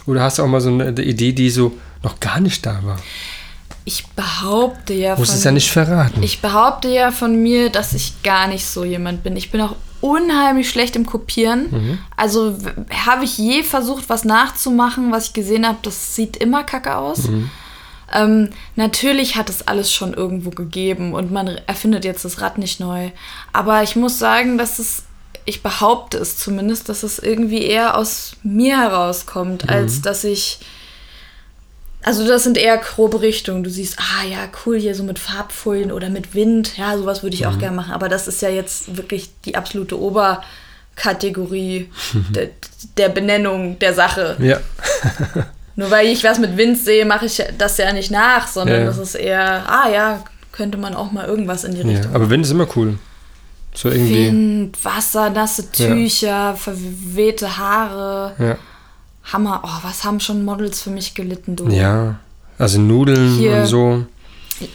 [0.06, 1.72] Oder hast du auch mal so eine Idee, die so
[2.02, 2.98] noch gar nicht da war?
[3.90, 6.22] Ich behaupte ja Musst von es ja nicht verraten.
[6.22, 9.36] Ich behaupte ja von mir, dass ich gar nicht so jemand bin.
[9.36, 11.66] Ich bin auch unheimlich schlecht im Kopieren.
[11.70, 11.98] Mhm.
[12.16, 12.56] Also
[13.04, 17.26] habe ich je versucht, was nachzumachen, was ich gesehen habe, das sieht immer kacke aus.
[17.28, 17.50] Mhm.
[18.12, 22.78] Ähm, natürlich hat es alles schon irgendwo gegeben und man erfindet jetzt das Rad nicht
[22.78, 23.10] neu.
[23.52, 25.02] Aber ich muss sagen, dass es,
[25.46, 29.70] ich behaupte es zumindest, dass es irgendwie eher aus mir herauskommt, Mhm.
[29.70, 30.60] als dass ich
[32.02, 33.62] also das sind eher grobe Richtungen.
[33.62, 36.76] Du siehst, ah ja, cool hier so mit Farbfolien oder mit Wind.
[36.78, 37.92] Ja, sowas würde ich auch gerne machen.
[37.92, 39.98] Aber das ist ja jetzt wirklich die absolute
[40.96, 41.90] Oberkategorie
[42.30, 42.48] der,
[42.96, 44.36] der Benennung der Sache.
[44.40, 44.60] ja.
[45.76, 48.86] Nur weil ich was mit Wind sehe, mache ich das ja nicht nach, sondern Ja.
[48.86, 50.22] das ist eher, ah ja,
[50.52, 51.86] könnte man auch mal irgendwas in die ja.
[51.86, 52.98] Richtung Aber Wind ist immer cool.
[53.72, 54.26] So irgendwie.
[54.26, 58.34] Wind, Wasser, nasse Tücher, verwehte Haare.
[58.38, 58.58] Ja.
[59.24, 59.60] Hammer.
[59.64, 61.68] Oh, was haben schon Models für mich gelitten, du?
[61.68, 62.16] ja.
[62.58, 63.52] Also Nudeln Hier.
[63.56, 64.04] und so.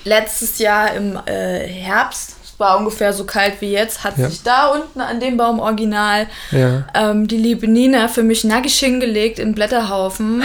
[0.06, 4.28] letztes Jahr im äh, Herbst, es war ungefähr so kalt wie jetzt, hat Ja.
[4.28, 6.86] sich da unten an dem Baum original Ja.
[6.96, 10.42] ähm, die liebe Nina für mich nackig hingelegt in Blätterhaufen.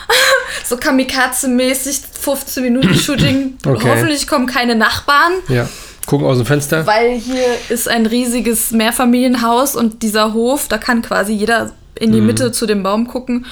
[0.66, 3.56] so kamikaze-mäßig 15 Minuten Shooting.
[3.66, 3.88] Okay.
[3.88, 5.32] Hoffentlich kommen keine Nachbarn.
[5.48, 5.68] Ja.
[6.06, 6.86] Gucken aus dem Fenster.
[6.86, 12.14] Weil hier ist ein riesiges Mehrfamilienhaus und dieser Hof, da kann quasi jeder in Mhm.
[12.14, 13.46] die Mitte zu dem Baum gucken.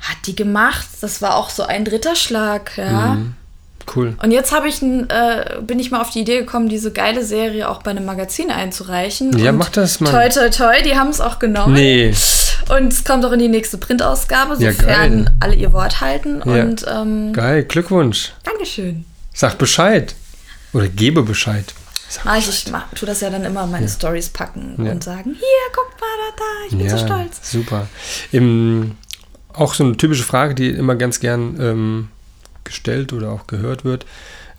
[0.00, 0.86] Hat die gemacht.
[1.00, 3.14] Das war auch so ein dritter Schlag, ja.
[3.14, 3.34] Mhm.
[3.96, 4.14] Cool.
[4.22, 7.70] Und jetzt habe ich äh, bin ich mal auf die Idee gekommen, diese geile Serie
[7.70, 9.36] auch bei einem Magazin einzureichen.
[9.38, 10.10] Ja, Und mach das mal.
[10.10, 11.72] Toi, toi, toi, die haben es auch genommen.
[11.72, 12.14] Nee.
[12.68, 15.34] Und es kommt auch in die nächste Printausgabe, Ja, sofern geil.
[15.40, 16.42] alle ihr Wort halten.
[16.44, 16.62] Ja.
[16.64, 17.64] Und ähm, Geil.
[17.64, 18.32] Glückwunsch.
[18.44, 19.06] Dankeschön.
[19.32, 20.14] Sag Bescheid.
[20.74, 21.72] Oder gebe Bescheid.
[22.08, 24.92] Sag Mach ich, ich mach, tu das ja dann immer in meine Stories packen Ja.
[24.92, 27.50] und sagen, hier, guck mal da, da, ich bin ja, so stolz.
[27.52, 27.86] Super.
[28.32, 28.96] Im,
[29.52, 32.08] auch so eine typische Frage, die immer ganz gern ähm,
[32.64, 34.06] gestellt oder auch gehört wird.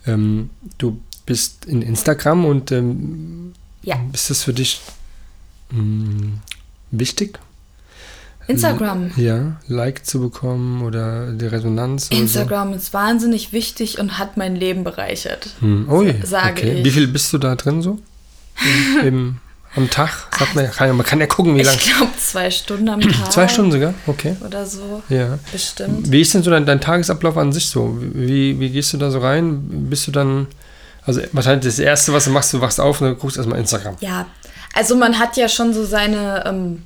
[0.06, 4.80] Ähm, du bist in Instagram und ähm, Ja, ist das für dich
[5.70, 6.38] mh,
[6.92, 7.38] wichtig?
[8.46, 9.10] Instagram.
[9.16, 12.08] Ja, Like zu bekommen oder die Resonanz?
[12.08, 12.22] oder so?
[12.22, 15.50] Instagram ist wahnsinnig wichtig und hat mein Leben bereichert.
[15.60, 15.88] Hm.
[15.90, 16.72] Ui, sage okay.
[16.78, 16.84] ich.
[16.84, 17.98] Wie viel bist du da drin so?
[19.00, 19.36] Im, im,
[19.76, 20.26] am Tag?
[20.36, 21.76] Sagt man, kann, ja- man kann ja gucken, wie lange.
[21.78, 23.32] Ich glaube, zwei Stunden am Tag.
[23.32, 23.94] Zwei Stunden sogar?
[24.08, 24.34] Okay.
[24.44, 25.38] Oder so, Ja.
[25.52, 26.10] bestimmt.
[26.10, 27.96] Wie ist denn so dein, dein Tagesablauf an sich so?
[28.00, 29.86] Wie, wie gehst du da so rein?
[29.88, 30.48] Bist du dann,
[31.06, 33.94] also wahrscheinlich das Erste, was du machst, du wachst auf und dann guckst erstmal Instagram.
[34.00, 34.26] Ja,
[34.74, 36.82] also man hat ja schon so seine ähm,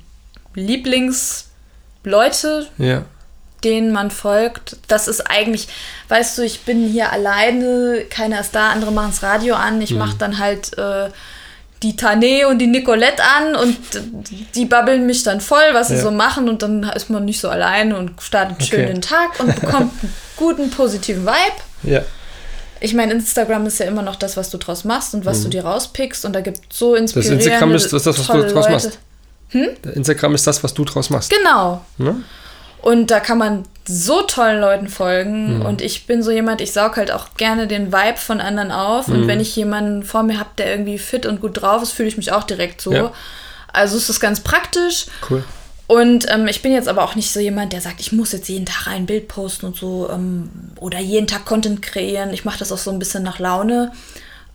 [0.55, 3.03] Lieblingsleute, Ja.
[3.63, 4.77] denen man folgt.
[4.87, 5.67] Das ist eigentlich,
[6.09, 9.75] weißt du, ich bin hier alleine, keiner ist da, andere machen das Radio an.
[9.77, 9.81] Mhm.
[9.81, 11.09] Ich mache dann halt äh,
[11.83, 13.77] die Tané und die Nicolette an und
[14.55, 16.01] die babbeln mich dann voll, was sie Ja.
[16.01, 18.93] so machen und dann ist man nicht so alleine und startet schön Okay.
[18.93, 21.55] den Tag und bekommt einen guten, positiven Vibe.
[21.83, 22.01] Ja.
[22.81, 25.47] Ich meine, Instagram ist ja immer noch das, was du draus machst und was du
[25.49, 28.33] dir rauspickst und da gibt es so Das inspirierende, Instagram ist das, das was du
[28.43, 28.69] draus Leute.
[28.71, 28.99] machst.
[29.51, 31.31] Instagram ist das, was du draus machst.
[31.31, 31.85] Genau.
[31.97, 32.23] Ne?
[32.81, 35.59] Und da kann man so tollen Leuten folgen.
[35.59, 35.65] Mhm.
[35.65, 39.07] Und ich bin so jemand, ich saug halt auch gerne den Vibe von anderen auf.
[39.07, 39.15] Mhm.
[39.15, 42.09] Und wenn ich jemanden vor mir habe, der irgendwie fit und gut drauf ist, fühle
[42.09, 42.93] ich mich auch direkt so.
[42.93, 43.11] Ja.
[43.73, 45.07] Also ist das ganz praktisch.
[45.29, 45.43] Cool.
[45.87, 48.49] Und ähm, ich bin jetzt aber auch nicht so jemand, der sagt, ich muss jetzt
[48.49, 52.33] jeden Tag ein Bild posten und so ähm, oder jeden Tag Content kreieren.
[52.33, 53.91] Ich mache das auch so ein bisschen nach Laune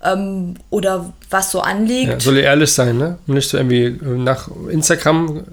[0.02, 2.10] ähm, oder was so anliegt.
[2.10, 3.18] Ja, soll ja ehrlich sein, ne?
[3.26, 5.44] Nicht so irgendwie nach Instagram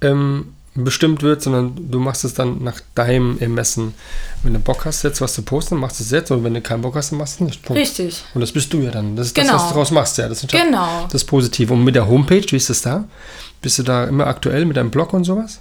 [0.00, 3.94] ähm, bestimmt wird, sondern du machst es dann nach deinem Ermessen.
[4.42, 6.30] Wenn du Bock hast, jetzt was zu posten, machst du es jetzt.
[6.30, 7.62] Und wenn du keinen Bock hast, dann machst du es nicht.
[7.64, 7.80] Punkt.
[7.80, 8.22] Richtig.
[8.34, 9.16] Und das bist du ja dann.
[9.16, 9.56] Das ist das, Genau.
[9.56, 10.28] was du daraus machst, ja.
[10.28, 11.08] Das ist Genau.
[11.10, 11.72] das Positive.
[11.74, 13.04] Und mit der Homepage, wie ist das da?
[13.60, 15.58] Bist du da immer aktuell mit deinem Blog und sowas?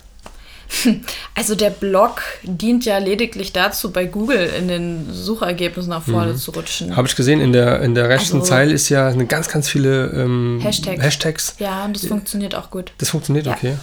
[1.36, 6.52] Also der Blog dient ja lediglich dazu, bei Google in den Suchergebnissen nach vorne zu
[6.52, 6.96] rutschen.
[6.96, 9.70] Habe ich gesehen, in der, in der rechten Also- Zeile ist ja eine ganz, ganz
[9.70, 11.02] viele ähm, Hashtags.
[11.04, 11.56] Hashtags.
[11.60, 12.92] Ja, und das funktioniert auch gut.
[12.98, 13.54] Das funktioniert, Ja.
[13.54, 13.76] okay.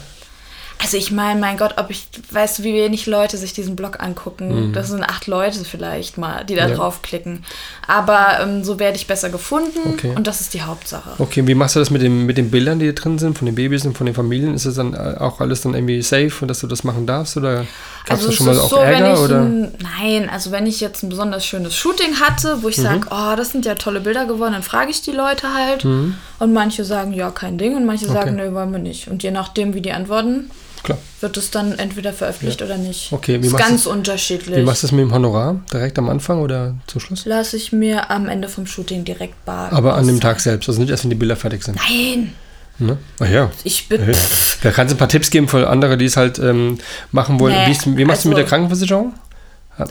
[0.85, 4.03] Also ich meine, mein Gott, ob ich, weißt du, wie wenig Leute sich diesen Blog
[4.03, 4.73] angucken.
[4.75, 6.71] Das sind acht Leute vielleicht mal, die da Mhm.
[6.73, 6.77] Ja.
[6.77, 7.43] draufklicken.
[7.89, 10.13] Aber ähm, so werde ich besser gefunden Okay.
[10.15, 11.11] und das ist die Hauptsache.
[11.19, 13.47] Okay, wie machst du das mit, dem, mit den Bildern, die da drin sind, von
[13.47, 14.55] den Babys und von den Familien?
[14.55, 17.37] Ist das dann äh, auch alles dann irgendwie safe und dass du das machen darfst?
[17.39, 17.65] Oder
[18.05, 19.21] gab Also es schon mal auch so, Ärger?
[19.23, 19.41] Oder?
[19.41, 22.83] ein, nein, also wenn ich jetzt ein besonders schönes Shooting hatte, wo ich Mhm.
[22.83, 25.85] sage, oh, das sind ja tolle Bilder geworden, dann frage ich die Leute halt.
[25.87, 27.75] Und manche sagen, ja, kein Ding.
[27.75, 28.39] Und manche sagen, Mhm.
[28.41, 28.49] Okay.
[28.51, 29.09] nö, wollen wir nicht.
[29.09, 30.51] Und je nachdem, wie die antworten,
[30.85, 30.99] Klar.
[31.21, 33.13] wird es dann entweder veröffentlicht oder nicht.
[33.13, 34.57] Okay, wie ist machst ganz du- unterschiedlich.
[34.57, 35.61] Wie machst du das mit dem Honorar?
[35.73, 37.25] Direkt am Anfang oder zum Schluss?
[37.25, 39.73] Lasse ich mir am Ende vom Shooting direkt bar.
[39.73, 40.21] Aber an dem.
[40.21, 41.77] Tag selbst, also nicht erst, wenn die Bilder fertig sind.
[41.77, 42.33] Nein,
[42.79, 42.99] Ne?
[43.21, 43.51] Ach ja.
[43.63, 44.03] ich bin.
[44.03, 44.17] Hey.
[44.63, 46.79] Da kannst du ein paar Tipps geben für andere, die es halt ähm,
[47.13, 47.55] machen wollen.
[47.55, 49.13] Nee, wie, wie machst du mit also- der Krankenversicherung?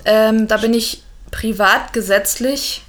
[0.06, 2.84] Ähm, da bin ich privat gesetzlich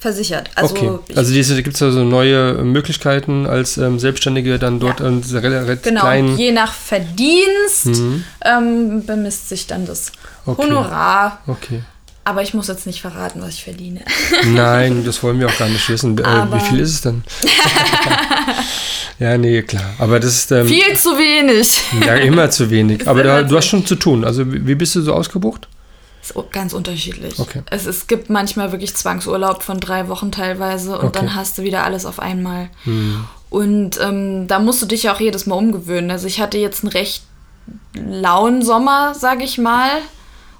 [0.00, 0.50] versichert.
[0.56, 1.14] Also, okay.
[1.14, 1.32] Also
[1.62, 5.10] gibt es also neue Möglichkeiten als ähm, Selbstständige dann dort Ja.
[5.10, 6.36] dieser relativ genau, kleinen.
[6.38, 7.86] je nach Verdienst
[8.44, 10.10] ähm, bemisst sich dann das
[10.46, 10.52] Mhm.
[10.52, 10.62] Okay.
[10.62, 11.40] Honorar.
[11.46, 11.82] Okay.
[12.24, 14.00] Aber ich muss jetzt nicht verraten, was ich verdiene.
[14.46, 16.16] Nein, das wollen wir auch gar nicht wissen.
[16.18, 17.22] Äh, Aber- wie viel ist es denn?
[19.18, 19.84] ja, nee, klar.
[19.98, 21.82] Aber das ist ähm, Viel zu wenig.
[22.06, 23.06] ja immer zu wenig.
[23.08, 24.24] Aber da, du hast schon zu tun.
[24.24, 25.68] Also wie bist du so ausgebucht?
[26.22, 27.38] Ist ganz unterschiedlich.
[27.38, 27.62] Okay.
[27.70, 31.18] Es, es gibt manchmal wirklich Zwangsurlaub von drei Wochen teilweise und Okay.
[31.18, 32.68] dann hast du wieder alles auf einmal.
[33.48, 36.10] Und ähm, da musst du dich ja auch jedes Mal umgewöhnen.
[36.10, 37.22] Also ich hatte jetzt einen recht
[37.94, 39.88] lauen Sommer, sag ich mal.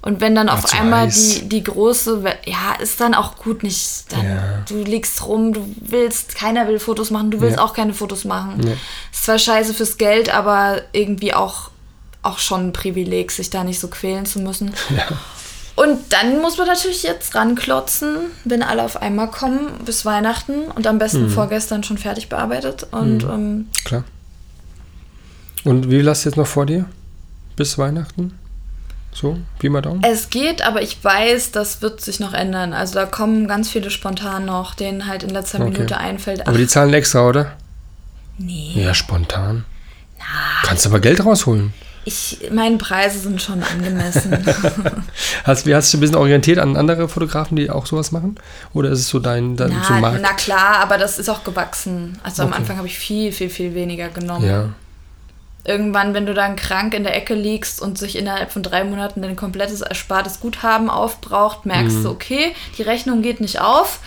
[0.01, 3.61] Und wenn dann auf zu einmal die, die große, We- ja, ist dann auch gut
[3.61, 4.05] nicht.
[4.11, 4.41] Dann, Ja.
[4.67, 7.63] Du liegst rum, du willst, keiner will Fotos machen, du willst Ja.
[7.63, 8.61] auch keine Fotos machen.
[8.65, 8.73] Ja.
[9.11, 11.69] Ist zwar scheiße fürs Geld, aber irgendwie auch,
[12.23, 14.73] auch schon ein Privileg, sich da nicht so quälen zu müssen.
[15.75, 20.85] Und dann muss man natürlich jetzt ranklotzen, wenn alle auf einmal kommen, bis Weihnachten und
[20.85, 22.87] am besten vorgestern schon fertig bearbeitet.
[22.91, 24.03] Und ähm, Klar.
[25.63, 26.85] Und wie viel hast du jetzt noch vor dir?
[27.55, 28.37] Bis Weihnachten?
[29.13, 30.01] So, wie mal Daumen?
[30.05, 32.73] es geht, aber ich weiß, das wird sich noch ändern.
[32.73, 35.69] Also da kommen ganz viele spontan noch, denen halt in letzter Okay.
[35.71, 36.47] Minute einfällt.
[36.47, 37.53] Aber die zahlen extra, oder?
[38.37, 39.65] nee, Ja, spontan.
[40.63, 41.73] Kannst aber Geld rausholen.
[42.03, 44.31] Ich, meine Preise sind schon angemessen.
[45.43, 48.35] Hast, hast du dich ein bisschen orientiert an andere Fotografen, die auch sowas machen?
[48.73, 50.19] Oder ist es so dein, dein so na, Markt?
[50.21, 52.19] na klar, aber das ist auch gewachsen.
[52.23, 52.57] Also am Okay.
[52.59, 54.45] Anfang habe ich viel, viel, viel weniger genommen.
[54.47, 54.69] ja.
[55.63, 59.21] irgendwann, wenn du dann krank in der Ecke liegst und sich innerhalb von drei Monaten
[59.21, 62.03] dein komplettes erspartes Guthaben aufbraucht, merkst Mhm.
[62.03, 63.99] du, okay, die Rechnung geht nicht auf.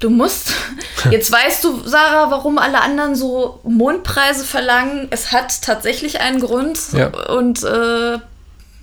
[0.00, 0.52] Du musst,
[1.10, 5.08] jetzt weißt du, Sarah, warum alle anderen so Mondpreise verlangen.
[5.10, 7.08] Es hat tatsächlich einen Grund Ja.
[7.30, 8.18] und äh,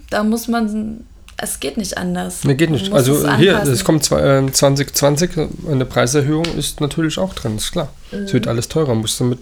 [0.09, 1.05] da muss man,
[1.37, 2.43] es geht nicht anders.
[2.43, 2.91] Nee, geht nicht.
[2.91, 5.31] Also es hier, es kommt zwei- ähm, 2020,
[5.69, 7.89] eine Preiserhöhung ist natürlich auch drin, ist klar.
[8.11, 8.17] Mhm.
[8.23, 9.39] Es wird alles teurer, musst du mit,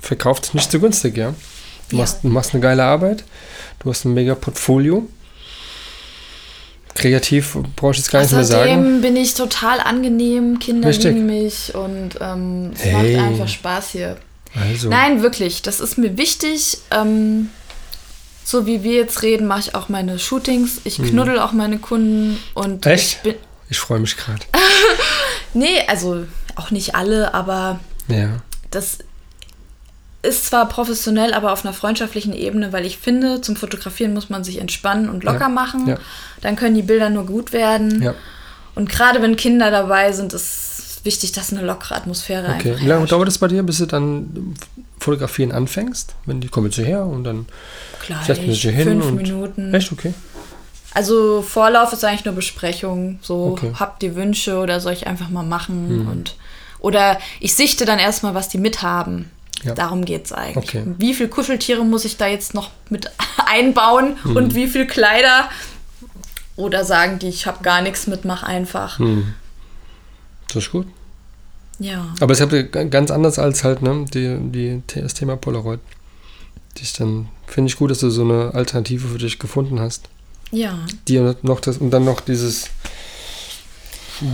[0.00, 1.34] verkauft nicht so günstig, ja.
[1.90, 2.02] Du, Ja.
[2.02, 3.24] Machst, du machst eine geile Arbeit,
[3.80, 5.08] du hast ein mega Portfolio.
[6.94, 8.70] Kreativ brauche ich jetzt gar nicht mehr sagen.
[8.70, 11.14] Außerdem bin ich total angenehm, Kinder Richtig.
[11.14, 13.16] lieben mich und ähm, es Hey.
[13.16, 14.16] macht einfach Spaß hier.
[14.54, 16.78] Also, Nein, wirklich, das ist mir wichtig.
[16.92, 17.50] Ähm,
[18.44, 20.80] so wie wir jetzt reden, mache ich auch meine Shootings.
[20.84, 22.92] Ich knuddel auch meine Kunden und Mhm.
[22.92, 23.12] Echt?
[23.16, 23.34] ich bin.
[23.70, 24.40] ich freue mich gerade.
[25.54, 26.24] Nee, also
[26.56, 27.78] auch nicht alle, aber
[28.08, 28.28] Ja.
[28.70, 28.98] das
[30.24, 34.42] ist zwar professionell, aber auf einer freundschaftlichen Ebene, weil ich finde, zum Fotografieren muss man
[34.44, 35.86] sich entspannen und locker Ja, machen.
[35.86, 35.98] ja.
[36.40, 38.02] Dann können die Bilder nur gut werden.
[38.02, 38.14] Ja.
[38.74, 42.70] Und gerade wenn Kinder dabei sind, ist wichtig, dass eine lockere Atmosphäre Okay.
[42.70, 44.54] einfach Wie lange dauert es bei dir, bis du dann
[44.98, 46.14] fotografieren anfängst?
[46.26, 47.46] Wenn die kommen zu her und dann
[48.06, 49.74] Gleich, setzt man sich hier hin fünf und Minuten.
[49.74, 50.14] echt okay.
[50.94, 53.18] Also Vorlauf ist eigentlich nur Besprechung.
[53.20, 53.72] So, Okay.
[53.78, 56.06] Habt ihr Wünsche oder soll ich einfach mal machen?
[56.08, 56.36] Und,
[56.78, 59.30] oder ich sichte dann erstmal, was die mithaben.
[59.64, 59.74] Ja.
[59.74, 60.56] Darum geht es eigentlich.
[60.68, 60.84] Okay.
[60.98, 63.10] Wie viele Kuscheltiere muss ich da jetzt noch mit
[63.46, 64.36] einbauen Hm.
[64.36, 65.48] und wie viel Kleider?
[66.56, 68.98] Oder sagen die, ich habe gar nichts mit, mach einfach.
[68.98, 69.34] Hm.
[70.48, 70.86] Das ist gut.
[71.80, 72.14] Ja.
[72.20, 75.80] Aber es ist ganz anders als halt, ne, die, die, das Thema Polaroid.
[76.78, 80.08] Die ist dann, finde ich gut, dass du so eine Alternative für dich gefunden hast.
[80.52, 80.78] Ja.
[81.08, 82.66] Die und noch das, und dann noch dieses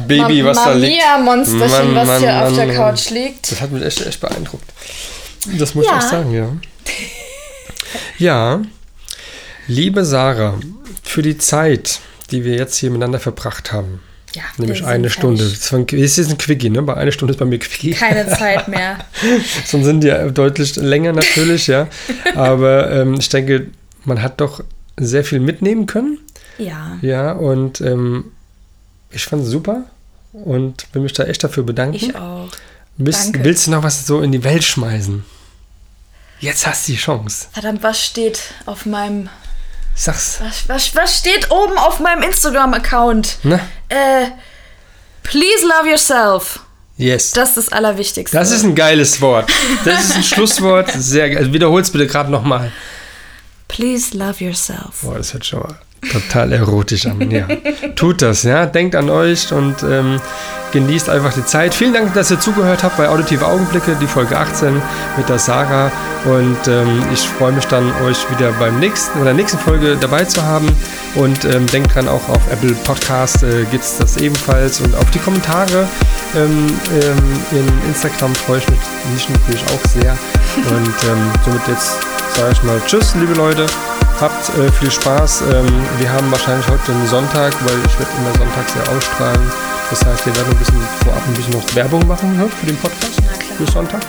[0.06, 1.00] Baby, Ma- was da liegt.
[1.02, 3.50] Mamiya-Monsterchen, Mann, was hier Mann, auf der Mann, Couch liegt.
[3.50, 4.70] Das hat mich echt, echt beeindruckt.
[5.58, 5.98] Das muss ich Ja.
[5.98, 6.48] auch sagen, ja.
[8.18, 8.62] Ja,
[9.66, 10.58] liebe Sarah,
[11.02, 14.00] für die Zeit, die wir jetzt hier miteinander verbracht haben,
[14.34, 15.42] Ja, nämlich eine Stunde.
[15.48, 16.82] Das ein- ist ein Quickie, ne?
[16.82, 17.92] Bei einer Stunde ist bei mir Quickie.
[17.94, 18.98] Keine Zeit mehr.
[19.66, 21.88] Sonst sind die ja deutlich länger natürlich, ja.
[22.36, 23.68] Aber ähm, ich denke,
[24.04, 24.62] man hat doch
[24.98, 26.18] sehr viel mitnehmen können.
[26.58, 26.98] Ja.
[27.02, 28.26] Ja, und ähm,
[29.10, 29.84] ich fand es super
[30.32, 31.96] und will mich da echt dafür bedanken.
[31.96, 32.48] Ich auch.
[33.06, 35.24] Willst, willst du noch was so in die Welt schmeißen?
[36.38, 37.46] Jetzt hast du die Chance.
[37.52, 39.28] Verdammt, was steht auf meinem.
[39.94, 40.38] Sag's.
[40.40, 43.38] Was, was, was steht oben auf meinem Instagram-Account?
[43.42, 43.60] Ne?
[43.88, 44.26] Äh.
[45.22, 46.60] Please love yourself.
[46.96, 47.30] Yes.
[47.30, 48.36] Das ist das Allerwichtigste.
[48.36, 49.50] Das ist ein geiles Wort.
[49.84, 50.90] Das ist ein Schlusswort.
[50.90, 51.38] Sehr geil.
[51.38, 52.70] Also wiederhol's bitte gerade nochmal.
[53.68, 55.00] Please love yourself.
[55.02, 55.78] Boah, das hört schon mal
[56.12, 57.30] total erotisch an.
[57.30, 57.46] Ja.
[57.96, 58.66] Tut das, ja.
[58.66, 60.20] Denkt an euch und ähm,
[60.72, 61.74] genießt einfach die Zeit.
[61.74, 64.80] Vielen Dank, dass ihr zugehört habt bei Auditive Augenblicke, die Folge 18
[65.16, 65.90] mit der Sarah.
[66.24, 70.42] Und ähm, ich freue mich dann, euch wieder beim nächsten oder nächsten Folge dabei zu
[70.42, 70.68] haben.
[71.14, 74.80] Und ähm, denkt dran, auch auf Apple Podcast äh, gibt es das ebenfalls.
[74.80, 75.86] Und auf die Kommentare
[76.36, 77.18] ähm, ähm,
[77.52, 78.78] in Instagram freue ich mich,
[79.14, 80.16] mich natürlich auch sehr.
[80.56, 81.98] Und ähm, somit jetzt
[82.34, 83.66] sage ich mal Tschüss, liebe Leute.
[84.20, 85.42] Habt äh, viel Spaß.
[85.50, 85.66] Ähm,
[85.98, 89.50] wir haben wahrscheinlich heute einen Sonntag, weil ich werde immer sonntags ja ausstrahlen.
[89.88, 92.76] Das heißt, wir werden ein bisschen vorab ein bisschen noch Werbung machen ne, für den
[92.76, 93.56] Podcast Na klar.
[93.56, 94.02] für Sonntag.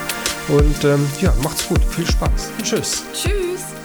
[0.50, 1.80] Und ähm, ja, macht's gut.
[1.96, 2.52] Viel Spaß.
[2.62, 3.04] Tschüss.
[3.14, 3.81] Tschüss.